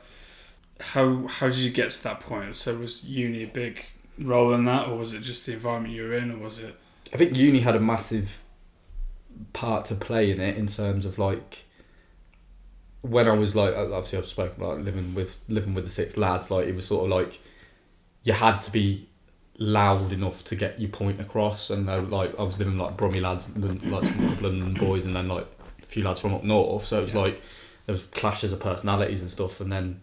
[0.80, 2.56] How how did you get to that point?
[2.56, 3.84] So was uni a big
[4.18, 6.74] role in that, or was it just the environment you were in, or was it?
[7.12, 8.42] I think uni had a massive
[9.52, 11.64] part to play in it in terms of like
[13.02, 16.50] when I was like obviously I've spoken about living with living with the six lads
[16.50, 17.38] like it was sort of like
[18.22, 19.06] you had to be
[19.58, 21.70] loud enough to get your point across.
[21.70, 25.14] And uh, like I was living with, like Brummy lads like some London boys and
[25.14, 25.46] then like
[25.82, 26.86] a few lads from up north.
[26.86, 27.20] So it was Yeah.
[27.20, 27.42] like
[27.86, 29.60] there was clashes of personalities and stuff.
[29.60, 30.02] And then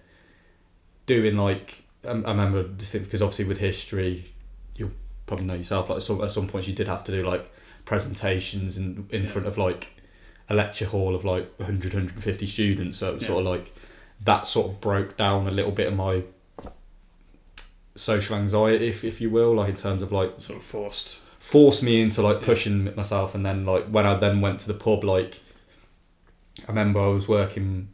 [1.07, 4.31] doing like I, I remember distinct because obviously with history
[4.75, 4.91] you'll
[5.25, 7.51] probably know yourself like some, at some points you did have to do like
[7.85, 9.29] presentations in in Yeah.
[9.29, 9.87] front of like
[10.49, 13.27] a lecture hall of like 100 150 students so it was Yeah.
[13.29, 13.73] sort of like
[14.23, 16.23] that sort of broke down a little bit of my
[17.95, 21.17] social anxiety if, if you will like in terms of like Sort of forced.
[21.39, 22.45] forced me into like Yeah.
[22.45, 25.39] pushing myself and then like when I then went to the pub like
[26.63, 27.89] I remember I was working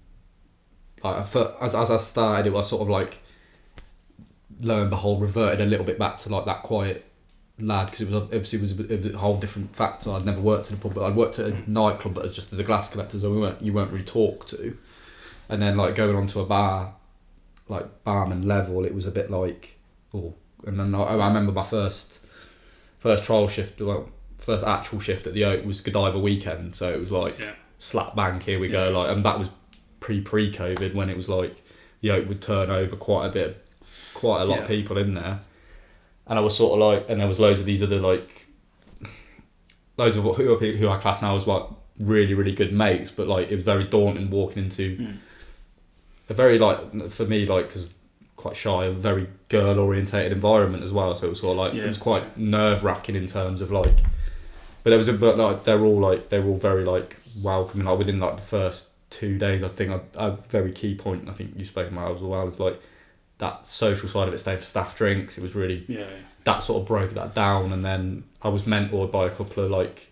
[1.03, 1.17] like
[1.61, 3.19] as, as I started it was sort of like
[4.61, 7.05] lo and behold reverted a little bit back to like that quiet
[7.59, 10.25] lad because it was obviously it was, a, it was a whole different factor I'd
[10.25, 12.59] never worked in a pub but I'd worked at a nightclub but as just as
[12.59, 14.77] a glass collector so we weren't you weren't really talked to
[15.49, 16.93] and then like going on to a bar
[17.67, 19.77] like barman level it was a bit like
[20.13, 22.19] oh and then I, I remember my first
[22.97, 26.75] first trial shift, well, first actual shift at the Oak was Godiva weekend.
[26.75, 27.51] So it was like Yeah.
[27.77, 28.89] slap bang, here we go.
[28.91, 29.49] Like, and that was
[29.99, 31.55] pre pre COVID when it was like
[32.01, 33.65] the Oak would turn over quite a bit,
[34.13, 35.39] quite a lot of people in there.
[36.29, 38.45] And I was sort of like, and there was loads of these other like,
[39.97, 41.63] loads of who are people who I class now as like
[41.99, 45.17] really really good mates, but like it was very daunting walking into Mm.
[46.29, 47.89] a very like for me like because
[48.35, 51.15] quite shy, a very girl orientated environment as well.
[51.15, 53.71] So it was sort of like Yeah, it was quite nerve wracking in terms of
[53.71, 53.95] like.
[54.83, 57.87] But there was a but like they're all like they were all very like welcoming.
[57.87, 61.31] Like within like the first two days, I think a, a very key point I
[61.31, 62.79] think you spoke about as well is like
[63.39, 65.37] that social side of it stayed for staff drinks.
[65.37, 66.05] It was really Yeah.
[66.43, 69.71] that sort of broke that down, and then I was mentored by a couple of
[69.71, 70.07] like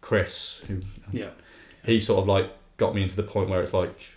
[0.00, 0.80] Chris, who
[1.12, 1.30] Yeah.
[1.84, 4.08] he sort of like got me into the point where it's like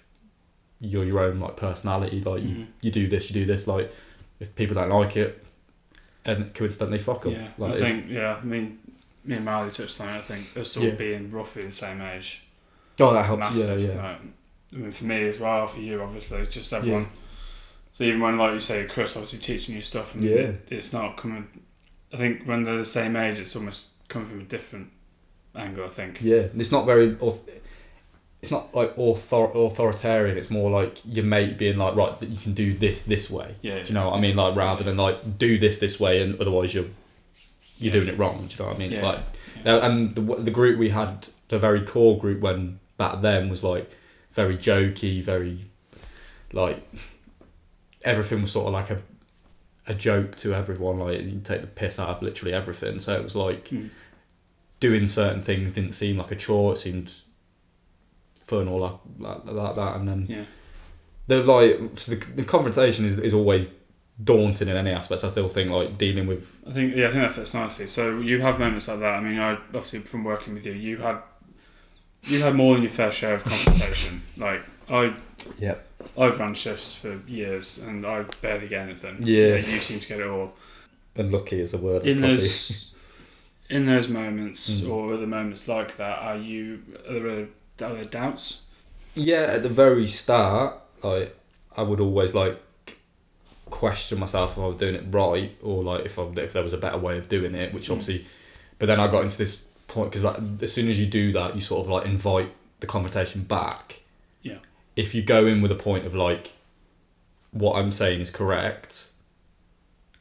[0.79, 2.21] you're your own like personality.
[2.21, 2.67] Like you, Mhm.
[2.81, 3.67] you do this, you do this.
[3.67, 3.91] Like
[4.39, 5.45] if people don't like it,
[6.25, 7.33] and coincidentally fuck them.
[7.33, 7.47] Yeah.
[7.57, 8.09] Like, I think.
[8.09, 8.37] Yeah.
[8.41, 8.79] I mean,
[9.25, 10.17] me and Marley touched on it.
[10.17, 10.91] I think us all Yeah.
[10.91, 12.43] being roughly the same age.
[12.99, 13.39] oh that helps.
[13.39, 13.81] massive.
[13.81, 14.01] Yeah, yeah.
[14.03, 14.19] Like,
[14.73, 17.07] I mean, for me as well, for you, obviously, just everyone.
[17.93, 20.51] So even when, like you say, Chris, obviously teaching you stuff, and Yeah.
[20.69, 21.47] it's not coming.
[22.11, 24.89] I think when they're the same age, it's almost coming from a different
[25.55, 25.85] angle.
[25.85, 26.19] I think.
[26.21, 27.15] Yeah, and it's not very.
[28.41, 30.37] It's not like author- authoritarian.
[30.37, 33.55] It's more like your mate being like, right, that you can do this this way.
[33.61, 33.79] Yeah.
[33.79, 34.35] Do you know what I mean?
[34.35, 36.85] Like rather than like do this this way, and otherwise you're
[37.79, 37.99] you're Yeah.
[38.01, 38.47] doing it wrong.
[38.47, 38.91] Do you know what I mean?
[38.91, 39.07] It's Yeah.
[39.07, 39.19] like,
[39.65, 43.63] uh, and the the group we had, the very core group when back then was
[43.63, 43.89] like
[44.33, 45.59] very jokey, very
[46.51, 46.81] like
[48.03, 49.01] everything was sort of like a
[49.87, 50.99] a joke to everyone.
[50.99, 52.99] Like you take the piss out of literally everything.
[52.99, 53.89] So it was like Mm.
[54.79, 56.73] doing certain things didn't seem like a chore.
[56.73, 57.11] It seemed
[58.35, 59.95] fun or like like, like that.
[59.97, 60.43] And then Yeah.
[61.27, 63.73] the like so the, the confrontation is, is always
[64.23, 65.23] daunting in any aspects.
[65.23, 67.87] I still think like dealing with I think yeah, I think that fits nicely.
[67.87, 69.13] So you have moments like that.
[69.15, 71.17] I mean, I obviously from working with you, you had
[72.23, 74.21] you had more than your fair share of confrontation.
[74.37, 75.13] like I,
[75.59, 75.75] yeah
[76.17, 79.17] I've run shifts for years and I barely get anything.
[79.21, 79.55] Yeah.
[79.55, 80.53] you seem to get it all.
[81.15, 82.05] unlucky is a word.
[82.05, 82.91] In those
[83.69, 84.89] in those moments Mm.
[84.91, 87.47] or other moments like that, are you are there,
[87.89, 88.63] are there doubts?
[89.15, 91.35] Yeah, at the very start, like
[91.77, 92.59] I would always like
[93.69, 96.73] question myself if I was doing it right or like if I, if there was
[96.73, 97.73] a better way of doing it.
[97.73, 97.91] Which Mm.
[97.93, 98.25] obviously,
[98.79, 101.55] but then I got into this point because like, as soon as you do that,
[101.55, 102.51] you sort of like invite
[102.81, 103.99] the conversation back.
[104.95, 106.53] If you go in with a point of like,
[107.51, 109.09] what I'm saying is correct,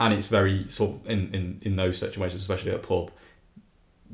[0.00, 3.10] and it's very sort of in in in those situations, especially at a pub.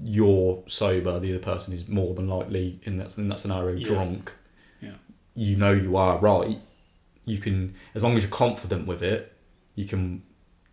[0.00, 1.18] You're sober.
[1.18, 3.86] The other person is more than likely in that in that scenario Yeah.
[3.86, 4.32] drunk
[4.80, 4.92] Yeah.
[5.34, 6.58] you know you are right,
[7.24, 9.32] you can as long as you're confident with it,
[9.74, 10.22] you can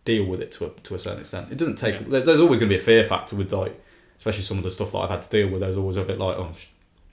[0.03, 1.51] deal with it to a to a certain extent.
[1.51, 2.01] It doesn't take.
[2.07, 2.19] Yeah.
[2.19, 3.79] There's always going to be a fear factor with like,
[4.17, 5.61] especially some of the stuff that I've had to deal with.
[5.61, 6.51] There's always a bit like, oh,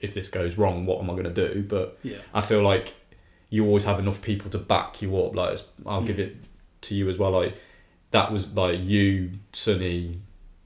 [0.03, 1.63] if this goes wrong, what am I going to do?
[1.63, 2.17] But Yeah.
[2.33, 2.93] I feel like
[3.49, 5.33] you always have enough people to back you up.
[5.35, 6.25] Like I'll give Mm.
[6.27, 6.35] it
[6.81, 7.31] to you as well.
[7.31, 7.55] Like
[8.11, 10.19] that was like you, Sonny,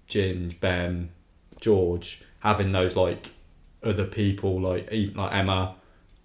[0.09, 1.09] Ginge, Ben,
[1.61, 3.31] George, having those like
[3.83, 5.75] other people like like Emma,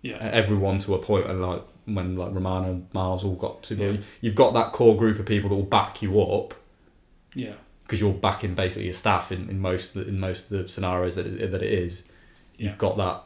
[0.02, 0.16] Yeah.
[0.20, 3.96] everyone to a point and like when like Romano and Miles all got to Yeah.
[4.20, 6.54] you've got that core group of people that will back you up
[7.34, 7.54] Yeah.
[7.84, 11.26] because you're backing basically your staff in, in most in most of the scenarios that
[11.26, 12.04] it, that it is
[12.56, 12.68] Yeah.
[12.70, 13.22] you've got that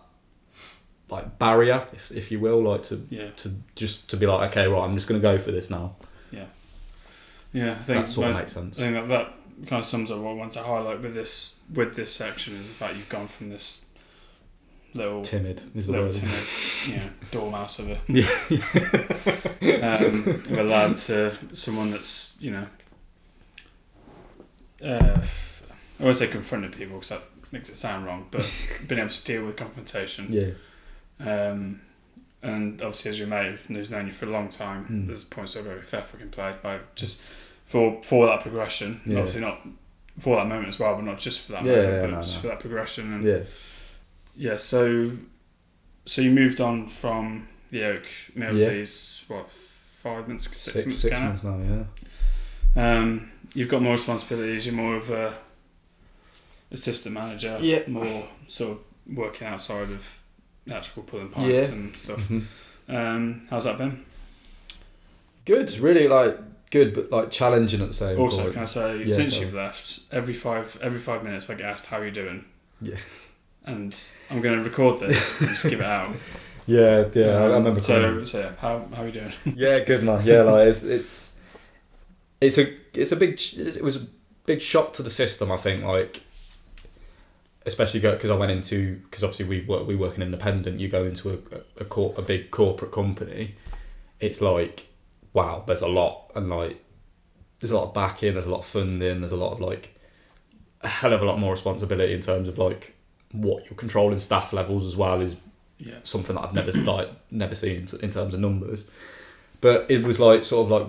[1.08, 3.28] like barrier if, if you will like to Yeah.
[3.36, 5.94] to just to be like okay right I'm just going to go for this now
[6.32, 6.46] Yeah.
[7.52, 9.32] Yeah, I think that sort of makes sense I think that, that
[9.68, 12.68] kind of sums up what I want to highlight with this with this section is
[12.68, 13.86] the fact you've gone from this
[14.94, 16.46] little timid is the little word timid,
[16.86, 17.98] you know, dormouse of a
[19.60, 22.66] yeah um, of a lad to someone that's you know.
[24.82, 25.20] Uh,
[26.00, 28.44] I won't say confronted people because that makes it sound wrong, but
[28.88, 30.26] being able to deal with confrontation.
[30.32, 30.50] yeah
[31.20, 31.80] Um,
[32.42, 35.06] and obviously, as your mate who's known you for a long time, Mm.
[35.08, 36.54] there's points where very fair fucking play.
[36.62, 37.20] Like just
[37.64, 39.18] for for that progression, Yeah.
[39.18, 39.58] obviously not
[40.18, 42.16] for that moment as well, but not just for that Yeah, moment, yeah, but no,
[42.20, 42.40] just no.
[42.42, 43.12] for that progression.
[43.12, 43.40] And yeah
[44.38, 45.12] yeah, so
[46.04, 48.04] so you moved on from the Oak
[48.36, 51.58] Millsies, what five months, six, six months six months now
[52.76, 54.66] yeah Um, you've got more responsibilities.
[54.66, 55.32] You're more of a
[56.76, 57.58] assistant manager.
[57.60, 57.80] Yeah.
[57.88, 60.20] More sort of working outside of
[60.66, 61.74] the actual pulling pints Yeah.
[61.74, 62.22] and stuff.
[62.28, 62.42] Mhm.
[62.88, 64.04] Um, how's that been?
[65.44, 66.36] good really like
[66.70, 68.20] good but like challenging at the same time.
[68.24, 71.48] Also, point can I say Yeah, since go you've left, every five every five minutes
[71.50, 72.44] I get asked how you're doing.
[72.80, 72.96] Yeah.
[73.64, 73.96] And
[74.30, 76.14] I'm going to record this and just give it out.
[76.66, 79.32] yeah yeah I- I Um, remember So, coming- so yeah, how how are you doing?
[79.56, 80.24] Yeah, good man.
[80.24, 81.36] Yeah, like it's it's
[82.40, 84.06] it's a it's a big it was a
[84.46, 85.50] big shock to the system.
[85.52, 86.22] I think like
[87.66, 90.80] especially because I went into because obviously we work we work an independent.
[90.80, 93.54] You go into a a, corp, a big corporate company.
[94.20, 94.86] It's like
[95.32, 96.82] wow, there's a lot and like
[97.60, 98.34] there's a lot of backing.
[98.34, 99.20] There's a lot of funding.
[99.20, 99.94] There's a lot of like
[100.82, 102.94] a hell of a lot more responsibility in terms of like
[103.32, 105.36] what you're controlling staff levels as well is
[105.78, 105.94] Yeah.
[106.02, 108.84] something that I've never like never seen in, in terms of numbers.
[109.60, 110.86] But it was like sort of like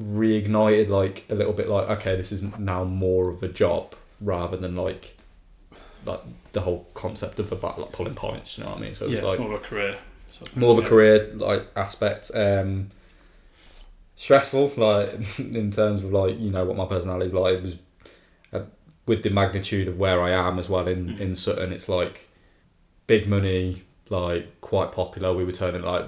[0.00, 4.56] reignited like a little bit like okay this is now more of a job rather
[4.56, 5.15] than like
[6.06, 6.20] like
[6.52, 9.10] the whole concept of about like pulling points you know what I mean so it
[9.10, 9.96] was yeah, like more of a career.
[10.30, 12.90] sort more of a career like aspect um
[14.16, 14.72] stressful.
[14.76, 17.54] Like in terms of like you know what my personality is like.
[17.54, 17.76] It was
[18.52, 18.62] uh,
[19.06, 21.72] with the magnitude of where I am as well in in Sutton.
[21.72, 22.28] It's like
[23.06, 25.32] big money, like quite popular.
[25.32, 26.06] We were turning like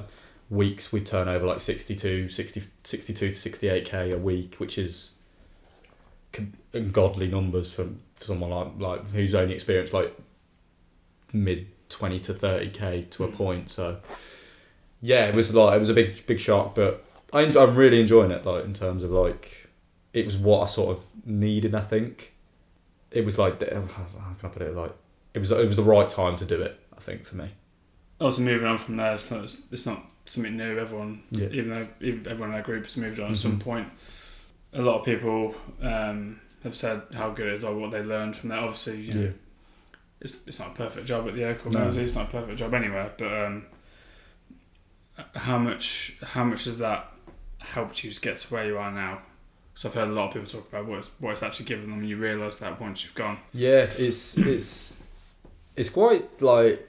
[0.51, 5.11] weeks we turn over like 62, 60, 62 to 68k a week, which is
[6.73, 10.17] ungodly numbers for, for someone like like who's only experienced like
[11.33, 13.35] mid 20 to 30k to a mm.
[13.35, 13.71] point.
[13.71, 13.99] So
[15.01, 18.31] yeah, it was like it was a big big shock, but I I'm really enjoying
[18.31, 18.45] it.
[18.45, 19.69] Like in terms of like
[20.13, 21.75] it was what I sort of needed.
[21.75, 22.35] I think
[23.11, 24.75] it was like how can I put it?
[24.75, 24.93] Like
[25.35, 26.79] it was it was the right time to do it.
[26.97, 27.51] I think for me.
[28.21, 30.77] Also, moving on from there, it's not, it's not something new.
[30.77, 31.47] Everyone, Yeah.
[31.53, 33.51] even though even everyone in our group has moved on at mm-hmm.
[33.51, 33.89] some point.
[34.73, 38.37] A lot of people um, have said how good it is or what they learned
[38.37, 38.59] from that.
[38.59, 39.33] Obviously, you know,
[40.21, 41.87] it's, it's not a perfect job at the Oak or No.
[41.89, 43.67] It's not a perfect job anywhere, but um,
[45.35, 47.13] how much how much has that
[47.59, 49.23] helped you to get to where you are now?
[49.73, 51.91] Because I've heard a lot of people talk about what it's, what it's actually given
[51.91, 53.39] them, and you realise that once you've gone.
[53.53, 55.03] Yeah, it's it's
[55.77, 56.87] it's quite like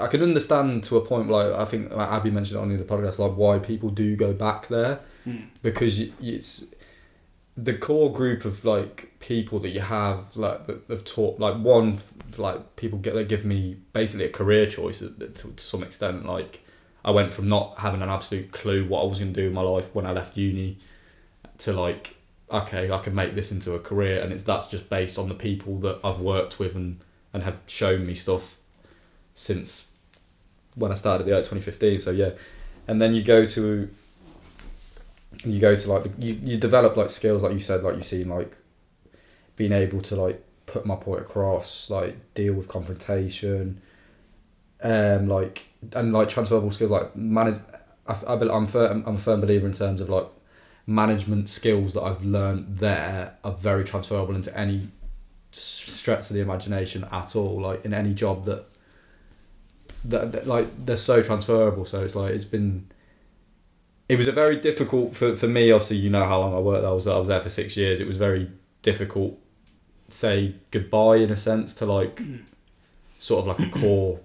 [0.00, 1.28] I can understand to a point.
[1.28, 4.16] Like I think like Abby mentioned it on the other podcast, like why people do
[4.16, 5.00] go back there
[5.62, 6.74] because it's
[7.60, 11.98] the core group of like people that you have like that have taught like one
[12.36, 16.24] like people get they give me basically a career choice to, to, to some extent.
[16.24, 16.60] Like
[17.04, 19.54] I went from not having an absolute clue what I was going to do in
[19.54, 20.78] my life when I left uni
[21.58, 22.14] to like
[22.48, 25.34] okay I can make this into a career and it's that's just based on the
[25.34, 27.00] people that I've worked with and
[27.34, 28.58] and have shown me stuff
[29.34, 29.92] since
[30.76, 32.30] when I started the year 2015 so yeah.
[32.86, 33.90] And then you go to
[35.44, 38.02] you go to like the, you, you develop like skills like you said like you
[38.02, 38.56] seen like
[39.56, 43.80] being able to like put my point across like deal with confrontation
[44.82, 47.60] um like and like transferable skills like manage
[48.06, 50.26] I, I, I'm, firm, I'm a firm believer in terms of like
[50.86, 54.88] management skills that I've learned there are very transferable into any
[55.50, 58.66] stretch of the imagination at all like in any job that
[60.04, 61.84] that, that like they're so transferable.
[61.84, 62.88] So it's like it's been
[64.08, 66.84] it was a very difficult for, for me obviously you know how long I worked
[66.84, 68.50] I was I was there for six years it was very
[68.82, 69.38] difficult
[70.10, 72.20] to say goodbye in a sense to like
[73.18, 74.20] sort of like a core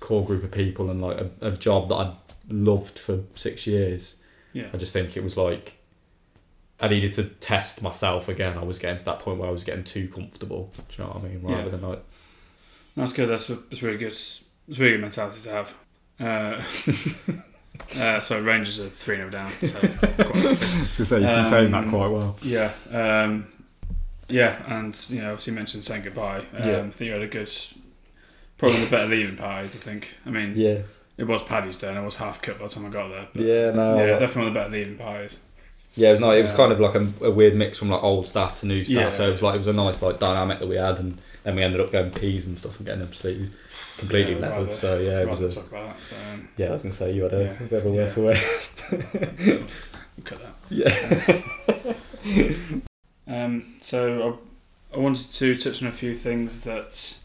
[0.00, 2.16] core group of people and like a, a job that I'd
[2.50, 4.16] loved for six years
[4.52, 5.78] Yeah, I just think it was like
[6.80, 9.62] I needed to test myself again I was getting to that point where I was
[9.64, 11.68] getting too comfortable do you know what I mean rather Yeah.
[11.68, 12.02] than like
[12.94, 13.30] that's good.
[13.30, 14.08] That's that's really good.
[14.08, 15.74] It's really good mentality to have.
[16.20, 16.62] Uh,
[17.96, 19.50] uh, so Rangers are three 0 down.
[19.50, 19.78] So
[20.24, 23.46] quite, say you contained that quite well Yeah, um,
[24.28, 26.38] yeah, and you know, obviously you mentioned saying goodbye.
[26.38, 26.78] Um, Yeah.
[26.78, 27.50] I think you had a good,
[28.58, 29.76] probably the better leaving parties.
[29.76, 30.16] I think.
[30.26, 30.78] I mean, yeah
[31.18, 33.28] it was Paddy's Day, and I was half cut by the time I got there.
[33.32, 35.40] But yeah no yeah, like- definitely one of the better leaving parties.
[35.94, 36.38] Yeah, it was nice.
[36.38, 38.82] It was kind of like a, a weird mix from like old staff to new
[38.82, 38.96] staff.
[38.96, 39.12] Yeah.
[39.12, 41.54] So it was like it was a nice like dynamic that we had, and then
[41.54, 43.50] we ended up going peas and stuff and getting absolutely
[43.98, 44.66] completely Yeah, leveled.
[44.68, 46.34] rather- so yeah, it was a talk about that.
[46.34, 46.66] Um, yeah.
[46.68, 47.66] I was gonna say you had a Yeah.
[47.66, 48.24] bit of a worse Yeah.
[48.24, 49.64] way.
[50.24, 50.54] cut that.
[52.24, 52.80] Yeah.
[53.26, 54.38] Um, so
[54.92, 57.18] I, I wanted to touch on a few things that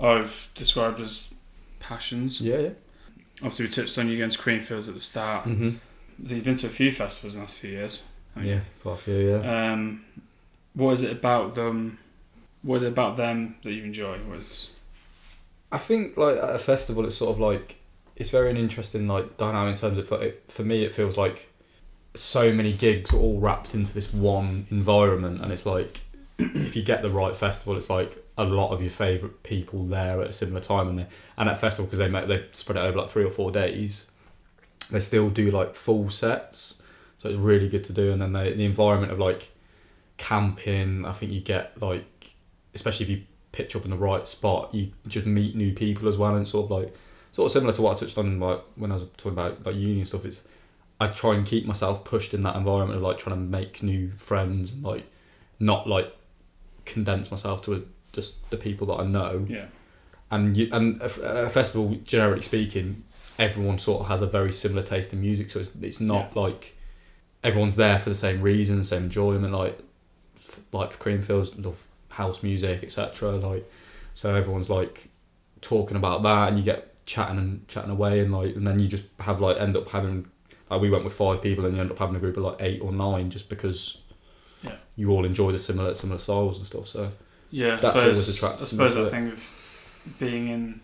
[0.00, 1.32] I've described as
[1.80, 2.40] passions.
[2.40, 2.70] Yeah, yeah.
[3.38, 5.46] Obviously, we touched on you going to Creamfields at the start.
[5.46, 5.70] Mm-hmm.
[6.26, 8.06] You've been to a few festivals in the last few years.
[8.40, 9.14] Yeah, quite a few.
[9.30, 9.72] Yeah.
[9.72, 10.04] Um,
[10.74, 11.98] what is it about them?
[12.62, 14.18] What is it about them that you enjoy?
[14.18, 14.71] What is
[15.72, 17.76] I think like at a festival, it's sort of like
[18.14, 21.48] it's very an interesting like dynamic in terms of like, for me, it feels like
[22.14, 26.02] so many gigs are all wrapped into this one environment, and it's like
[26.38, 30.20] if you get the right festival, it's like a lot of your favourite people there
[30.20, 31.06] at a similar time, and they,
[31.38, 34.10] and at festival because they make they spread it over like three or four days,
[34.90, 36.82] they still do like full sets,
[37.16, 39.50] so it's really good to do, and then they, the environment of like
[40.18, 42.04] camping, I think you get like
[42.74, 43.22] especially if you
[43.52, 46.64] pitch up in the right spot, you just meet new people as well, and sort
[46.64, 46.94] of like
[47.32, 49.76] sort of similar to what I touched on like when I was talking about like
[49.76, 50.24] uni and stuff.
[50.24, 50.42] It's
[51.00, 54.12] I try and keep myself pushed in that environment of like trying to make new
[54.16, 55.04] friends and like
[55.58, 56.14] not like
[56.84, 57.80] condense myself to a,
[58.12, 59.44] just the people that I know.
[59.48, 59.66] yeah,
[60.30, 63.04] And you and a, a festival, generally speaking,
[63.38, 66.76] everyone sort of has a very similar taste in music, so it's, it's not like
[67.42, 69.52] everyone's there for the same reason, same enjoyment.
[69.52, 69.78] Like
[70.36, 73.32] f- like for Creamfields, love house music, etc.
[73.32, 73.70] Like
[74.14, 75.08] so everyone's like
[75.60, 78.88] talking about that, and you get chatting and chatting away, and like and then you
[78.88, 80.26] just have like end up having
[80.70, 82.56] like we went with five people, and you end up having a group of like
[82.60, 83.98] eight or nine, just because
[84.62, 84.76] Yeah.
[84.96, 86.86] you all enjoy the similar similar styles and stuff.
[86.88, 87.10] So
[87.50, 87.76] yeah.
[87.76, 89.50] That's suppose, always attractive I suppose to that thing of
[90.18, 90.80] being in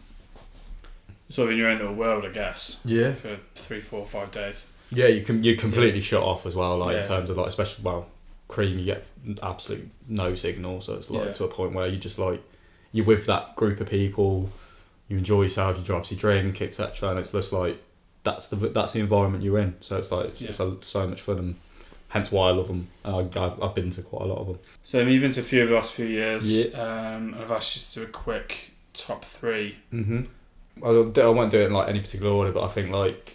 [1.30, 3.12] sort of in your own little world, I guess, Yeah.
[3.12, 4.64] for three, four, five days.
[4.90, 6.78] Yeah, you can you completely shut off as well.
[6.78, 7.02] Like Yeah.
[7.02, 8.06] in terms of like, especially well,
[8.48, 9.04] cream, you get
[9.42, 11.32] absolute no signal, so it's like Yeah.
[11.34, 12.42] to a point where you just like
[12.92, 14.50] you're with that group of people,
[15.08, 17.10] you enjoy yourself, you obviously drink, etc.
[17.10, 17.82] And it's just like
[18.24, 19.76] that's the that's the environment you're in.
[19.80, 21.54] So it's like it's, it's a, so much fun, and
[22.08, 22.88] hence why I love them.
[23.04, 24.58] I, I've, I've been to quite a lot of them.
[24.84, 26.50] So I mean, you've been to a few of the last few years.
[26.72, 26.76] Yeah.
[27.16, 29.76] Um, I've asked you to do a quick top three.
[29.92, 30.22] Mm-hmm.
[30.82, 30.88] I,
[31.22, 33.34] I won't do it in like any particular order, but I think like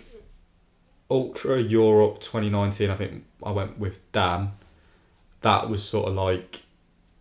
[1.09, 2.89] Ultra Europe 2019.
[2.89, 4.53] I think I went with Dan.
[5.43, 6.61] That was sort of like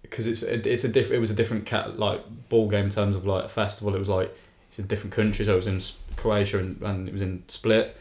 [0.03, 2.91] because it's a, it's a diff, It was a different cat like ball game in
[2.91, 3.95] terms of like a festival.
[3.95, 4.35] It was like
[4.68, 5.49] it's in different countries.
[5.49, 5.81] So it was in
[6.16, 7.97] Croatia and, and it was in Split.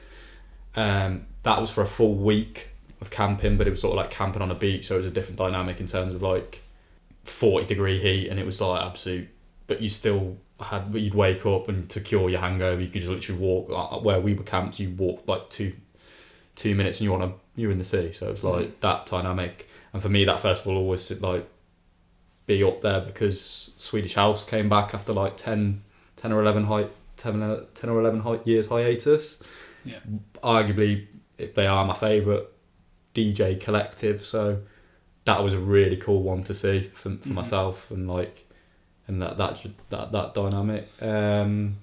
[0.75, 2.69] Um, that was for a full week
[3.01, 4.87] of camping, but it was sort of like camping on a beach.
[4.87, 6.61] So it was a different dynamic in terms of like
[7.23, 9.27] forty degree heat, and it was like absolute.
[9.67, 13.11] But you still had you'd wake up and to cure your hangover, you could just
[13.11, 14.79] literally walk uh, where we were camped.
[14.79, 15.73] You walk like two
[16.55, 18.11] two minutes, and you're on a you're in the sea.
[18.11, 19.67] So it was like that dynamic.
[19.93, 21.47] And for me, that festival always sit like
[22.45, 25.81] be up there because Swedish House came back after like 10,
[26.15, 29.41] 10 or eleven height 10, uh, 10 or eleven height years hiatus.
[29.85, 29.99] Yeah.
[30.43, 32.45] Arguably, they are my favourite
[33.13, 34.23] DJ collective.
[34.23, 34.61] So
[35.25, 37.33] that was a really cool one to see for, for Mhm.
[37.33, 38.47] myself and like
[39.07, 40.87] and that that that that dynamic.
[41.01, 41.77] Um,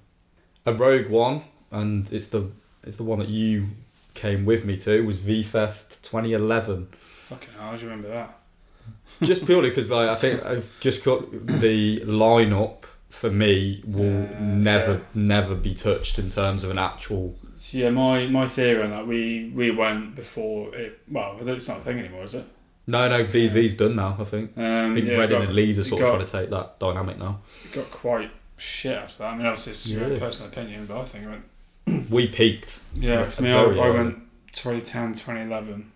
[0.65, 2.51] a Rogue One, and it's the
[2.85, 3.69] it's the one that you
[4.15, 6.89] came with me to was V Fest 2011.
[7.29, 8.39] Fucking hell, do you remember that?
[9.23, 14.41] just purely because like I think I've just got the lineup for me will Uh,
[14.41, 14.99] never yeah.
[15.15, 17.35] never be touched in terms of an actual.
[17.57, 21.79] So yeah, my, my theory on that, we, we went before it, well, it's not
[21.79, 22.45] a thing anymore, is it?
[22.87, 24.17] No, no, VV's done now.
[24.21, 24.57] I think.
[24.57, 26.79] Um, I think yeah, Reading got- and Leeds are sort of trying to take that
[26.79, 27.41] dynamic now.
[27.65, 29.33] it got quite shit after that.
[29.33, 30.19] I mean, obviously it's your Yeah.
[30.19, 32.81] personal opinion, but I think it went, We peaked.
[32.95, 34.19] yeah, I mean, I, I went
[34.53, 35.91] 2010, 2011,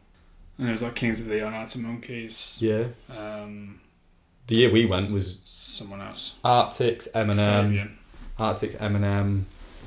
[0.58, 2.84] and it was like Kings of Leon, Arctic Monkeys, Yeah.
[3.16, 3.80] um,
[4.46, 6.34] The year we went was someone else.
[6.44, 7.92] Arctics, Eminem.
[8.38, 9.44] Arctics, Eminem,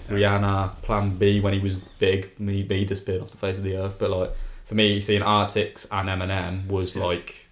[0.10, 2.40] Rihanna, Plan B when he was big.
[2.40, 3.98] Me, he disappeared off the face of the earth.
[4.00, 4.32] But like
[4.66, 7.04] for me, seeing Arctics and Eminem was Yeah.
[7.04, 7.48] like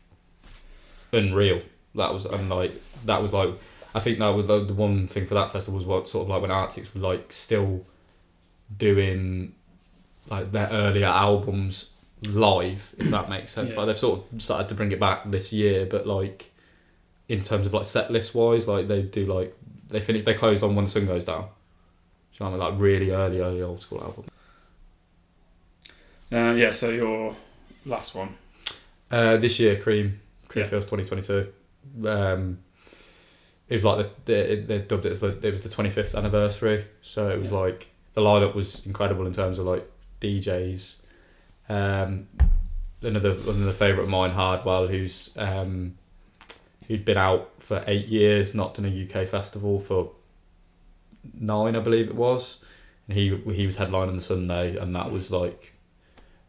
[1.11, 1.61] unreal.
[1.95, 2.73] That was and like
[3.05, 3.49] that was like
[3.95, 6.29] I think that was the, the one thing for that festival was what sort of
[6.29, 7.85] like when Arctics were like still
[8.75, 9.53] doing
[10.29, 11.91] like their earlier albums
[12.27, 13.71] live, if that makes sense.
[13.71, 13.77] Yeah.
[13.77, 16.51] Like they've sort of started to bring it back this year, but like
[17.29, 19.55] in terms of like set list wise, like they do like
[19.89, 21.41] they finish they closed on when the sun goes down.
[21.43, 22.73] Do you know what I mean?
[22.75, 24.25] Like really early, early old school album.
[26.31, 27.35] Uh, yeah, so your
[27.85, 28.35] last one.
[29.11, 30.69] Uh, this year, Cream, Cream Yeah.
[30.69, 31.53] Fields 2022.
[32.07, 32.59] Um,
[33.69, 36.85] it was like the, they, they dubbed it as the, it was the 25th anniversary.
[37.03, 37.57] So it was Yeah.
[37.57, 39.87] like the lineup was incredible in terms of like
[40.21, 40.95] DJs.
[41.69, 42.27] Um,
[43.01, 45.95] another another favourite of mine, Hardwell, who's um,
[46.87, 50.11] who'd been out for eight years, not done a UK festival for
[51.33, 52.63] nine, I believe it was.
[53.07, 55.73] And he he was headlining the Sunday, and that was like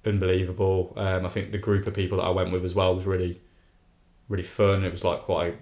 [0.05, 0.93] unbelievable.
[0.97, 3.41] Um, I think the group of people that I went with as well was really,
[4.29, 4.85] really fun.
[4.85, 5.57] It was like quite.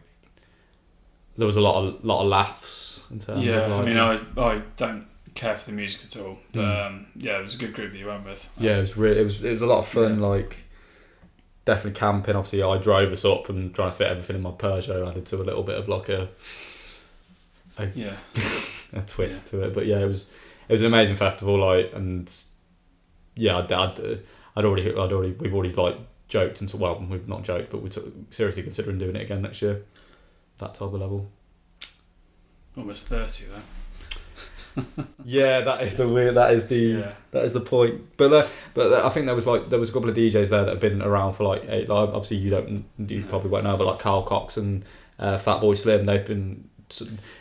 [1.36, 3.96] There was a lot of lot of laughs in terms yeah, of like, I mean,
[3.96, 6.86] I, I don't care for the music at all, but Mm.
[6.86, 8.50] um, yeah, it was a good group that you went with.
[8.58, 10.20] yeah, it was really it was it was a lot of fun.
[10.20, 10.64] Like
[11.64, 12.36] definitely camping.
[12.36, 15.36] Obviously, I drove us up and trying to fit everything in my Peugeot added to
[15.36, 16.28] a little bit of like a
[17.94, 18.16] Yeah,
[18.92, 19.74] a twist to it.
[19.74, 20.30] But yeah, it was
[20.68, 21.58] it was an amazing festival.
[21.58, 22.32] Like and
[23.34, 24.16] yeah, I'd, I'd, uh,
[24.56, 25.96] I'd already I'd already we've already like
[26.28, 29.62] joked and well we've not joked, but we're t- seriously considering doing it again next
[29.62, 29.82] year.
[30.58, 31.30] That type of level.
[32.76, 33.62] almost thirty though.
[35.24, 36.34] Yeah, that is the weird.
[36.34, 38.16] That is the Yeah, that is the point.
[38.16, 40.64] But uh, but I think there was like there was a couple of DJs there
[40.64, 41.88] that have been around for like eight.
[41.88, 44.84] Like, obviously you don't you probably won't know, but like Carl Cox and
[45.18, 46.68] uh, Fatboy Slim, they've been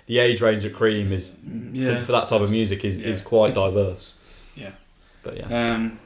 [0.05, 1.39] the age range of Cream is
[1.73, 1.99] yeah.
[1.99, 4.17] for, for that type of music is, is quite diverse.
[4.55, 4.71] Yeah.
[5.23, 5.73] But yeah.
[5.73, 5.99] Um,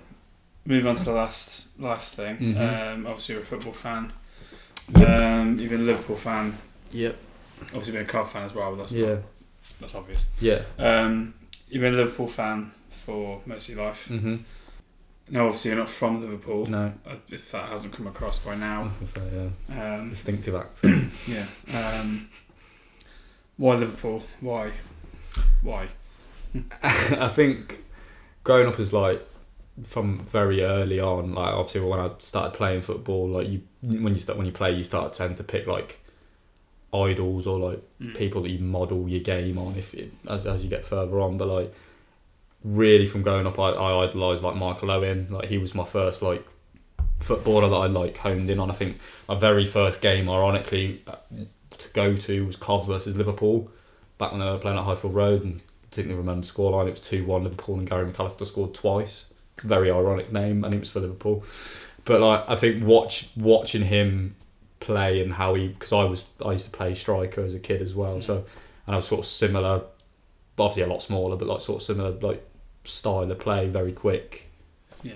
[0.65, 2.37] move on to the last last thing.
[2.37, 2.93] Mhm.
[2.93, 4.11] Um, obviously, you're a football fan.
[4.97, 5.09] Yep.
[5.21, 6.57] Um, you've been a Liverpool fan.
[6.91, 7.15] Yep.
[7.67, 8.71] Obviously, been a Cov fan as well.
[8.71, 9.07] But that's Yeah.
[9.15, 9.23] not,
[9.79, 10.25] that's obvious.
[10.39, 10.61] Yeah.
[10.77, 11.33] Um,
[11.69, 14.07] you've been a Liverpool fan for most of your life.
[14.09, 14.39] Mhm.
[15.29, 16.67] No, obviously, you're not from Liverpool.
[16.67, 16.93] No.
[17.07, 18.89] uh, If that hasn't come across by I now.
[18.89, 19.21] say
[19.69, 19.95] yeah.
[19.95, 21.11] Um, Distinctive accent.
[21.27, 21.45] yeah.
[21.73, 22.29] Um,
[23.57, 24.21] why Liverpool?
[24.41, 24.71] Why?
[25.63, 25.87] Why?
[26.83, 27.83] I think
[28.43, 29.21] growing up is like
[29.83, 34.19] from very early on, like obviously when I started playing football, like you when you
[34.19, 36.04] start when you play, you start to tend to pick like
[36.93, 38.15] idols or like Mm.
[38.15, 41.37] people that you model your game on if it, as as you get further on.
[41.37, 41.73] But like
[42.63, 45.27] really from growing up, I, I idolised like Michael Owen.
[45.29, 46.45] Like he was my first like
[47.19, 48.69] footballer that I like honed in on.
[48.69, 48.97] I think
[49.29, 51.15] my very first game, ironically, uh,
[51.77, 53.69] to go to was Cov versus Liverpool
[54.17, 56.87] back when they were playing at Highfield Road, and I didn't remember the scoreline.
[56.87, 59.33] It was two one Liverpool, and Gary McAllister scored twice.
[59.61, 61.43] Very ironic name, and it was for Liverpool.
[62.03, 64.35] But like I think watch watching him
[64.85, 67.81] play and how he because I was I used to play striker as a kid
[67.81, 68.45] as well, so mm.
[68.85, 69.81] and I was sort of similar,
[70.55, 72.45] but obviously a lot smaller, but like sort of similar like
[72.83, 74.49] style of play, very quick.
[75.03, 75.13] Yeah.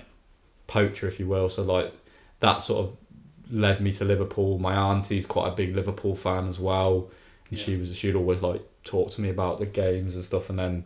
[0.68, 1.50] Poacher, if you will.
[1.50, 1.94] So like
[2.40, 2.98] that sort of
[3.52, 4.60] led me to Liverpool.
[4.60, 7.10] My auntie's quite a big Liverpool fan as well,
[7.50, 10.58] and she was she'd always like talk to me about the games and stuff, and
[10.58, 10.84] then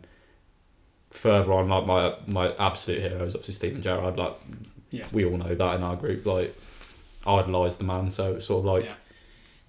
[1.10, 4.16] further on, like my my absolute hero is obviously Steven Gerrard.
[4.16, 4.34] Like
[4.90, 5.06] Yeah.
[5.12, 6.26] we all know that in our group.
[6.26, 6.54] Like
[7.26, 8.94] idolised the man, so it's sort of like Yeah.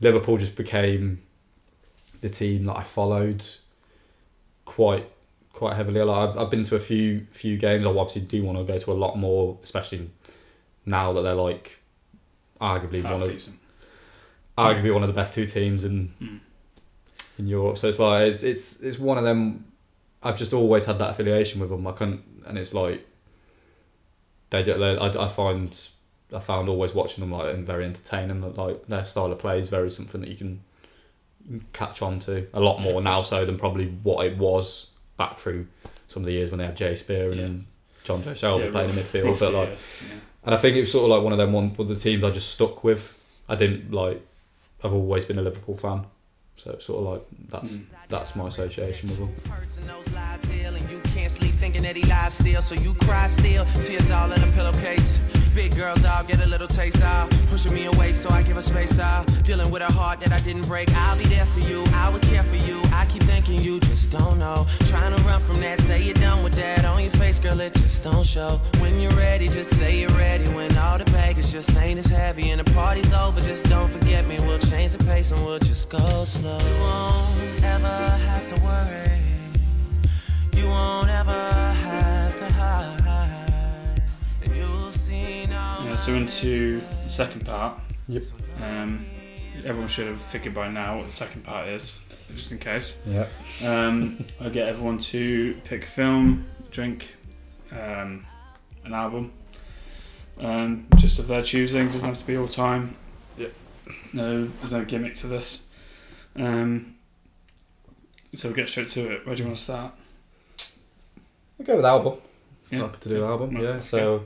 [0.01, 1.21] Liverpool just became
[2.21, 3.43] the team that I followed
[4.65, 5.09] quite
[5.53, 6.01] quite heavily.
[6.01, 7.85] Like I've, I've been to a few few games.
[7.85, 10.09] I obviously do want to go to a lot more, especially
[10.85, 11.79] now that they're like
[12.59, 13.57] arguably Half one of decent.
[14.57, 16.39] arguably one of the best two teams in Mm.
[17.39, 17.77] in Europe.
[17.77, 19.65] So it's like it's it's it's one of them.
[20.23, 21.85] I've just always had that affiliation with them.
[21.87, 23.05] I couldn't, and it's like
[24.49, 24.63] they.
[24.63, 25.69] they I, I find
[26.33, 28.41] I found always watching them like and very entertaining.
[28.41, 30.61] that, Like their style of play is very something that you can,
[31.73, 35.67] catch on to a lot more now so than probably what it was back through
[36.07, 37.65] some of the years when they had Jay Spearing and
[38.07, 38.17] Yeah.
[38.17, 39.25] then Jonjo Shelvey Yeah, playing in midfield.
[39.25, 40.15] rough But like yeah.
[40.45, 42.23] and I think it was sort of like one of them one of the teams
[42.23, 43.15] I just stuck with.
[43.47, 44.25] I didn't like.
[44.83, 46.05] I've always been a Liverpool fan,
[46.57, 47.85] so it's sort of like that's Mm.
[48.09, 49.35] that's my association with them.
[55.55, 58.61] Big girls all get a little taste out, pushing me away so I give her
[58.61, 59.25] space out.
[59.43, 60.91] Dealing with a heart that I didn't break.
[60.91, 62.81] I'll be there for you, I would care for you.
[62.91, 64.67] I keep thinking you just don't know.
[64.81, 66.83] Trying to run from that, say you're done with that.
[66.83, 68.59] On your face, girl, it just don't show.
[68.79, 70.45] When you're ready, just say you're ready.
[70.49, 74.27] When all the baggage just ain't as heavy and the party's over, just don't forget
[74.27, 74.37] me.
[74.41, 76.59] We'll change the pace and we'll just go slow.
[76.59, 77.97] You won't ever
[78.27, 79.21] have to worry.
[80.51, 83.04] You won't ever have to hide.
[85.11, 87.79] Yeah, so into the second part.
[88.07, 88.23] Yep.
[88.61, 89.05] Um,
[89.63, 91.99] everyone should have figured by now what the second part is,
[92.33, 93.01] just in case.
[93.05, 93.27] Yeah.
[93.63, 97.15] Um, I get everyone to pick a film, drink,
[97.71, 98.25] um,
[98.83, 99.33] an album,
[100.39, 101.87] um, just of their choosing.
[101.87, 102.95] Doesn't have to be all time.
[103.37, 103.53] Yep.
[104.13, 105.71] No, there's no gimmick to this.
[106.35, 106.95] Um,
[108.33, 109.25] so we'll get straight to it.
[109.25, 109.93] Where do you want to start?
[111.57, 112.19] We'll go with album.
[112.69, 112.79] Yeah.
[112.79, 113.57] Happy to do album.
[113.57, 113.79] Yeah.
[113.79, 114.23] So,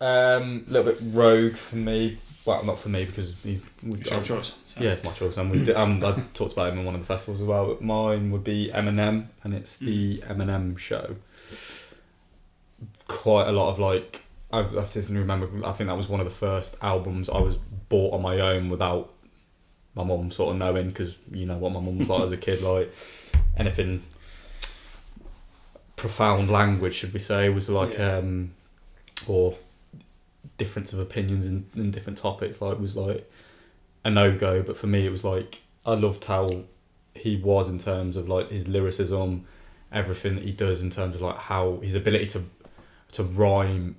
[0.00, 2.18] a little bit rogue for me.
[2.44, 4.54] Well, not for me because he, we, It's your choice.
[4.64, 4.80] So.
[4.80, 5.36] Yeah, it's my choice.
[5.36, 7.66] And we did, um, I talked about him in one of the festivals as well.
[7.66, 11.16] But mine would be Eminem, and it's the Eminem show.
[13.08, 15.48] Quite a lot of like, I, I just remember.
[15.66, 17.56] I think that was one of the first albums I was
[17.88, 19.12] bought on my own without
[19.96, 22.36] my mum sort of knowing because you know what my mum was like as a
[22.36, 22.62] kid.
[22.62, 22.92] Like
[23.56, 24.04] anything
[25.96, 28.18] profound language, should we say, was like Yeah.
[28.18, 28.52] um,
[29.26, 29.54] or
[30.58, 32.60] difference of opinions in, in different topics.
[32.60, 33.30] Like was like
[34.04, 36.64] a no go, but for me it was like I loved how
[37.14, 39.46] he was in terms of like his lyricism,
[39.92, 42.44] everything that he does in terms of like how his ability to
[43.12, 43.96] to rhyme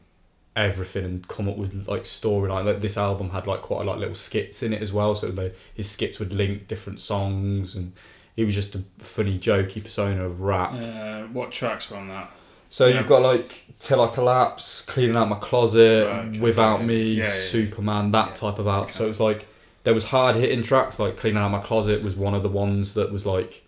[0.55, 2.65] everything and come up with like storyline.
[2.65, 5.15] Like this album had like quite a lot of little skits in it as well,
[5.15, 7.93] so they, his skits would link different songs and
[8.35, 10.73] he was just a funny, jokey persona of rap.
[10.73, 12.31] Uh, what tracks were on that?
[12.69, 12.99] So Yeah.
[12.99, 16.83] you've got like Till I Collapse, Cleaning Out My Closet, Right, okay, Without.
[16.83, 17.29] Me, Yeah.
[17.29, 18.89] Superman, that type of album.
[18.89, 18.93] Okay.
[18.97, 19.47] So it's like
[19.83, 22.93] there was hard hitting tracks like Cleaning Out My Closet was one of the ones
[22.95, 23.63] that was like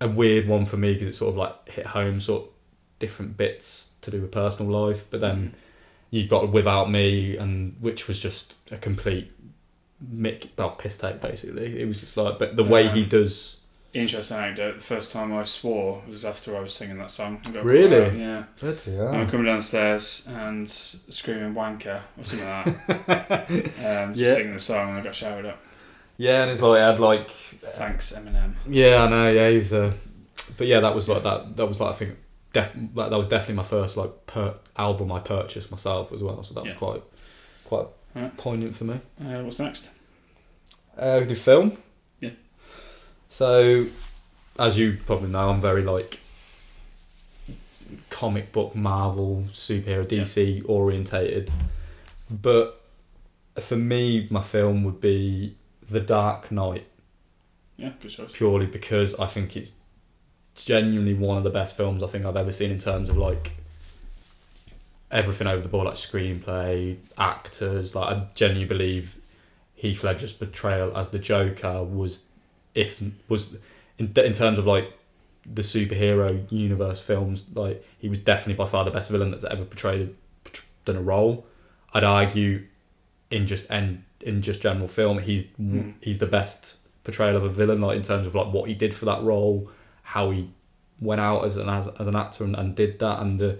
[0.00, 2.48] a weird one for me because it sort of like hit home sort of
[2.98, 5.10] different bits to do with personal life.
[5.10, 5.56] But then mm-hmm.
[6.10, 9.32] you've got Without Me and which was just a complete
[10.14, 11.80] mick well piss take basically.
[11.80, 13.60] It was just like but the way he does
[14.00, 14.74] Interesting anecdote.
[14.74, 17.40] The first time I swore was after I was singing that song.
[17.42, 18.18] I got caught Really?
[18.20, 18.44] Yeah.
[18.62, 23.50] I'm coming downstairs and screaming wanker or something like that.
[23.50, 24.34] um, just Yeah.
[24.34, 25.58] singing the song and I got showered up.
[26.18, 28.52] Yeah, and it's like I had like Thanks, Eminem.
[28.68, 29.30] Yeah, I know.
[29.30, 29.92] Yeah, he's a.
[30.56, 31.56] But yeah, that was like that.
[31.56, 32.16] That was like I think,
[32.52, 36.42] def, that, that was definitely my first like per album I purchased myself as well.
[36.42, 36.78] So that was Yeah.
[36.78, 37.02] quite,
[37.64, 37.86] quite
[38.16, 38.36] Alright.
[38.36, 39.00] poignant for me.
[39.20, 39.90] Uh, what's next?
[40.96, 41.76] Uh, the film.
[43.28, 43.34] Yeah.
[43.34, 43.86] So,
[44.58, 46.20] as you probably know, I'm very like
[48.10, 51.50] comic book, Marvel, superhero, DC orientated.
[52.30, 52.80] But
[53.60, 55.56] for me, my film would be
[55.88, 56.86] The Dark Knight
[57.76, 58.32] Yeah, good choice.
[58.32, 59.72] purely because I think it's
[60.54, 63.52] genuinely one of the best films I think I've ever seen in terms of like
[65.10, 67.94] everything over the board, like screenplay, actors.
[67.94, 69.20] Like I genuinely believe
[69.74, 72.24] Heath Ledger's portrayal as the Joker was,
[72.76, 73.56] if was
[73.98, 74.92] in in terms of like
[75.44, 79.64] the superhero universe films, like he was definitely by far the best villain that's ever
[79.64, 80.16] portrayed
[80.84, 81.44] done a role.
[81.94, 82.64] I'd argue
[83.30, 85.94] in just and in just general film, he's Mm.
[86.00, 88.94] he's the best portrayal of a villain, like in terms of like what he did
[88.94, 89.70] for that role,
[90.02, 90.50] how he
[91.00, 93.58] went out as an as, as an actor and, and did that, and the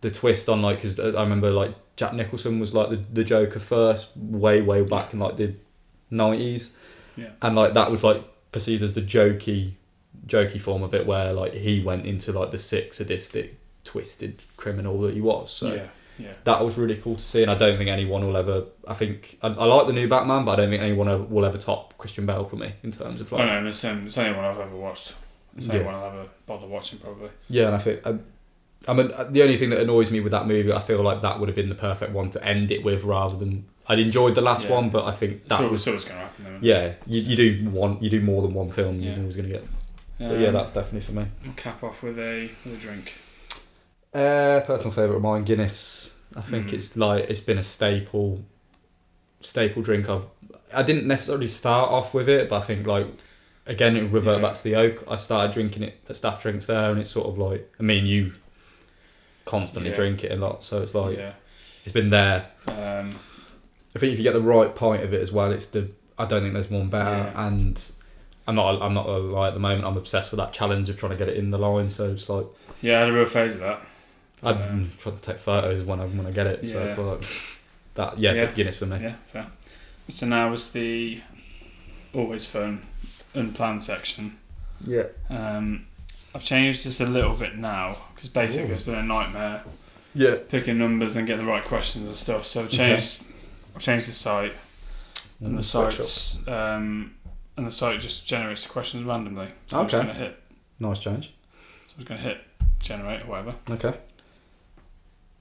[0.00, 3.58] the twist on like because I remember like Jack Nicholson was like the, the Joker
[3.60, 5.54] first, way way back in like the
[6.10, 6.74] nineties,
[7.16, 7.30] Yeah.
[7.42, 9.72] and like that was like perceived as the jokey
[10.26, 15.00] jokey form of it, where like he went into like the sick sadistic twisted criminal
[15.02, 15.50] that he was.
[15.50, 15.86] So yeah,
[16.18, 16.32] yeah.
[16.44, 18.64] that was really cool to see, and I don't think anyone will ever.
[18.86, 21.58] I think I, I like the new Batman, but I don't think anyone will ever
[21.58, 23.46] top Christian Bale for me in terms of like.
[23.46, 25.14] know, it's, um, it's the only one I've ever watched.
[25.56, 25.92] It's the only Yeah.
[25.92, 27.30] one I'll ever bother watching, probably.
[27.48, 28.18] Yeah, and I think I,
[28.86, 31.40] I mean the only thing that annoys me with that movie, I feel like that
[31.40, 34.40] would have been the perfect one to end it with, rather than I'd enjoyed the
[34.42, 34.72] last Yeah.
[34.74, 36.44] one, but I think that so, was so it's going to happen.
[36.44, 36.58] Then.
[36.60, 36.92] yeah.
[37.06, 39.16] You, you do one, you do more than one film, Yeah.
[39.16, 39.62] you was gonna get.
[40.20, 41.26] Um, But yeah, that's definitely for me.
[41.44, 43.14] We'll cap off with a with a drink.
[44.12, 46.16] Uh, personal favourite of mine, Guinness.
[46.36, 46.72] I think Mm.
[46.74, 48.44] it's like it's been a staple,
[49.40, 50.08] staple drink.
[50.08, 50.26] I've
[50.74, 53.06] I didn't necessarily start off with it, but I think like
[53.66, 54.42] again it revert Yeah.
[54.48, 55.04] back to the oak.
[55.08, 58.04] I started drinking it at staff drinks there, and it's sort of like I mean
[58.06, 58.32] you
[59.46, 59.96] constantly Yeah.
[59.96, 61.32] drink it a lot, so it's like yeah.
[61.84, 62.46] it's been there.
[62.66, 63.14] Um,
[63.96, 66.26] I think if you get the right pint of it as well, it's the I
[66.26, 67.10] don't think there's one better.
[67.10, 67.46] Yeah.
[67.48, 67.90] And
[68.46, 69.84] I'm not I'm not a lie at the moment.
[69.84, 71.90] I'm obsessed with that challenge of trying to get it in the line.
[71.90, 72.46] So it's like
[72.82, 73.80] yeah, I had a real phase of that.
[74.42, 76.68] I'm Um, trying to take photos when I when I get it.
[76.68, 76.84] So Yeah.
[76.90, 77.24] it's like
[77.94, 78.18] that.
[78.18, 78.46] Yeah, Yeah.
[78.52, 78.98] Guinness for me.
[79.00, 79.46] Yeah, fair.
[80.08, 81.20] So now is the
[82.14, 82.82] always fun
[83.34, 84.38] unplanned section.
[84.86, 85.04] Yeah.
[85.28, 85.86] Um,
[86.34, 88.74] I've changed this a little bit now because basically Ooh.
[88.74, 89.64] it's been a nightmare
[90.14, 90.36] Yeah.
[90.48, 92.46] picking numbers and getting the right questions and stuff.
[92.46, 93.24] So I've changed,
[93.78, 94.52] I've changed the site,
[95.40, 97.14] and the site's um,
[97.56, 99.52] and the site just generates the questions randomly.
[99.68, 100.04] So I'm just Okay.
[100.04, 100.42] going to hit.
[100.80, 101.32] Nice change.
[101.86, 102.38] So I'm just going to hit
[102.82, 103.54] generate or whatever.
[103.70, 103.94] Okay.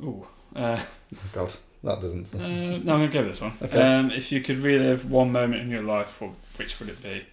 [0.04, 0.28] Ooh.
[0.56, 0.80] Uh,
[1.16, 2.36] Oh God, that doesn't.
[2.36, 3.54] uh, no, I'm going to go with this one.
[3.64, 3.82] Okay.
[3.82, 6.22] Um, if you could relive one moment in your life,
[6.58, 7.26] which would it be?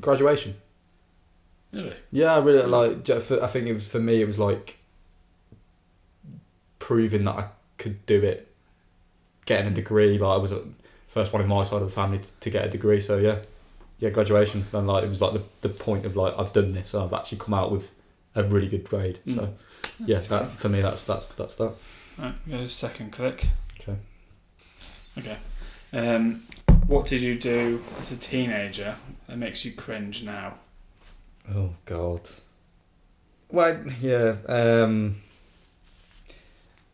[0.00, 0.54] Graduation.
[1.72, 1.94] Really?
[2.12, 3.02] Yeah, I really like.
[3.02, 4.20] ju- for- I think it was for me.
[4.22, 4.78] It was like
[6.78, 8.52] proving that I could do it,
[9.46, 10.18] getting a degree.
[10.18, 10.64] Like I was the
[11.08, 13.00] first one in my side of the family to, to get a degree.
[13.00, 13.38] So yeah,
[13.98, 14.66] yeah, graduation.
[14.72, 16.94] And like it was like the, the point of like I've done this.
[16.94, 17.92] I've actually come out with
[18.34, 19.20] a really good grade.
[19.26, 19.54] So
[19.98, 20.08] Mm.
[20.08, 21.72] yeah, Fair that for me that's that's that's that.
[22.18, 23.46] Right, go second click.
[23.80, 23.96] Okay.
[25.18, 25.36] Okay.
[25.92, 26.42] Um,
[26.86, 30.54] what did you do as a teenager that makes you cringe now?
[31.54, 32.20] Oh God.
[33.50, 34.36] Well, yeah.
[34.48, 35.22] Um,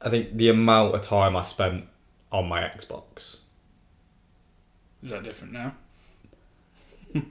[0.00, 1.86] I think the amount of time I spent
[2.32, 3.38] on my Xbox.
[5.02, 5.74] Is that different now?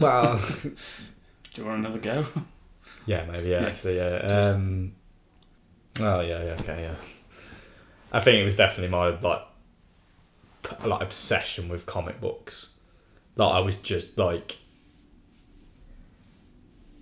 [0.00, 0.74] Well, Do
[1.56, 2.26] you want another go?
[3.06, 3.50] yeah, maybe.
[3.50, 3.66] Yeah, Yeah.
[3.66, 4.16] actually, yeah.
[4.16, 4.92] Um,
[6.00, 6.94] oh yeah, yeah, okay, yeah.
[8.12, 9.42] I think it was definitely my like,
[10.62, 12.70] p- like obsession with comic books.
[13.36, 14.56] Like I was just like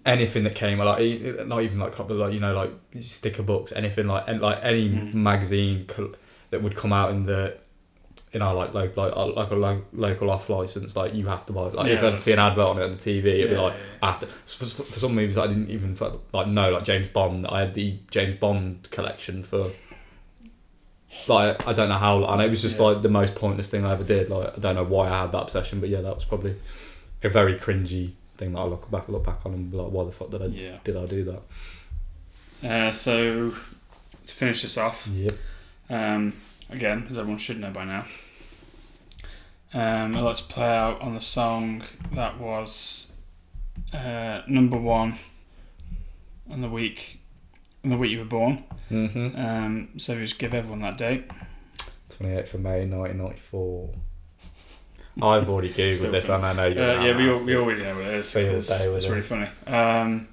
[0.04, 3.72] anything that came like e- not even like couple like you know like sticker books
[3.72, 5.14] anything like and like any Mm.
[5.14, 6.14] magazine col-
[6.53, 7.57] that would come out in the
[8.32, 11.44] in our like like like, uh, like a lo- local off license like you have
[11.44, 13.57] to buy like if I'd see an advert on it on the TV it'd be
[13.57, 14.09] like yeah, yeah.
[14.09, 15.96] after for, for some movies I didn't even
[16.32, 19.66] like know like James Bond I had the James Bond collection for
[21.28, 22.84] like I don't know how and it was just Yeah.
[22.84, 25.32] like the most pointless thing I ever did like I don't know why I had
[25.32, 26.57] that obsession but yeah that was probably
[27.22, 30.05] a very cringy thing that I look back look back on and be like why
[30.05, 30.78] the fuck did I Yeah.
[30.84, 31.42] did I do that
[32.66, 33.50] Uh, so
[34.24, 35.34] to finish this off, yep
[35.93, 36.32] um,
[36.70, 38.05] again, as everyone should know by now,
[39.74, 41.82] um, I'd like to play out on the song
[42.14, 43.11] that was
[43.95, 45.18] uh, number one
[46.51, 47.20] on the week
[47.84, 48.64] on the week you were born.
[48.90, 51.30] mm-hmm Um, so we just give everyone that date.
[52.20, 53.90] 28th of May 1994
[55.22, 57.82] I've already googled Still this and I know Uh, you're yeah, we, all, we already
[57.82, 58.32] know what it is.
[58.32, 59.49] Field It's, it's really funny.
[59.66, 60.28] Um,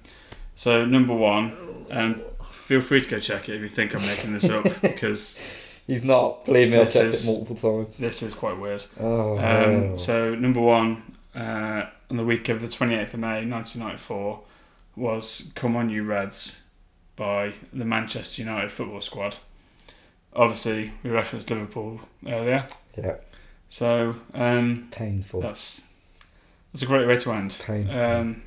[0.56, 1.54] so number one,
[1.90, 2.22] and
[2.70, 5.42] feel free to go check it if you think I'm making this up because
[5.88, 8.86] he's not believe me I've checked it multiple times this is quite weird.
[9.00, 14.42] oh Um, so number one uh, on the week of the 28th of May 1994
[14.96, 16.68] was "Come On You Reds"
[17.16, 19.38] by the Manchester United football squad.
[20.36, 23.16] Obviously, we referenced Liverpool earlier, yeah
[23.68, 25.92] so um, painful that's
[26.72, 27.60] that's a great way to end.
[27.66, 28.44] painful Um,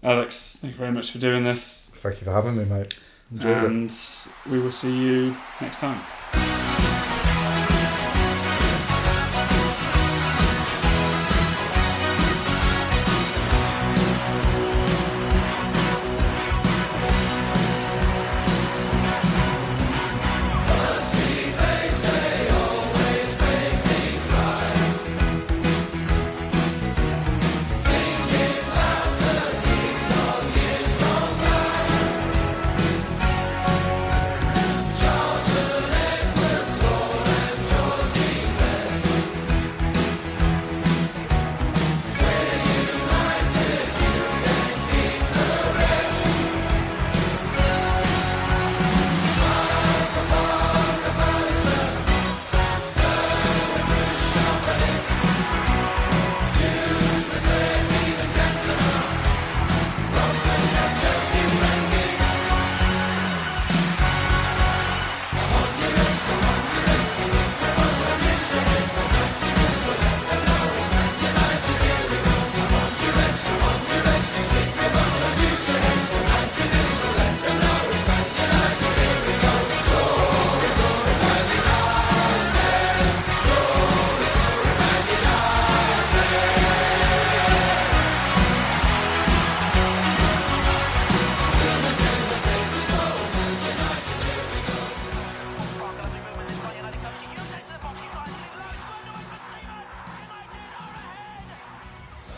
[0.00, 2.96] Alex, thank you very much for doing this, Thank you for having me, mate.
[3.32, 3.64] Enjoyed it.
[3.64, 3.94] and
[4.50, 6.00] we will see you next time.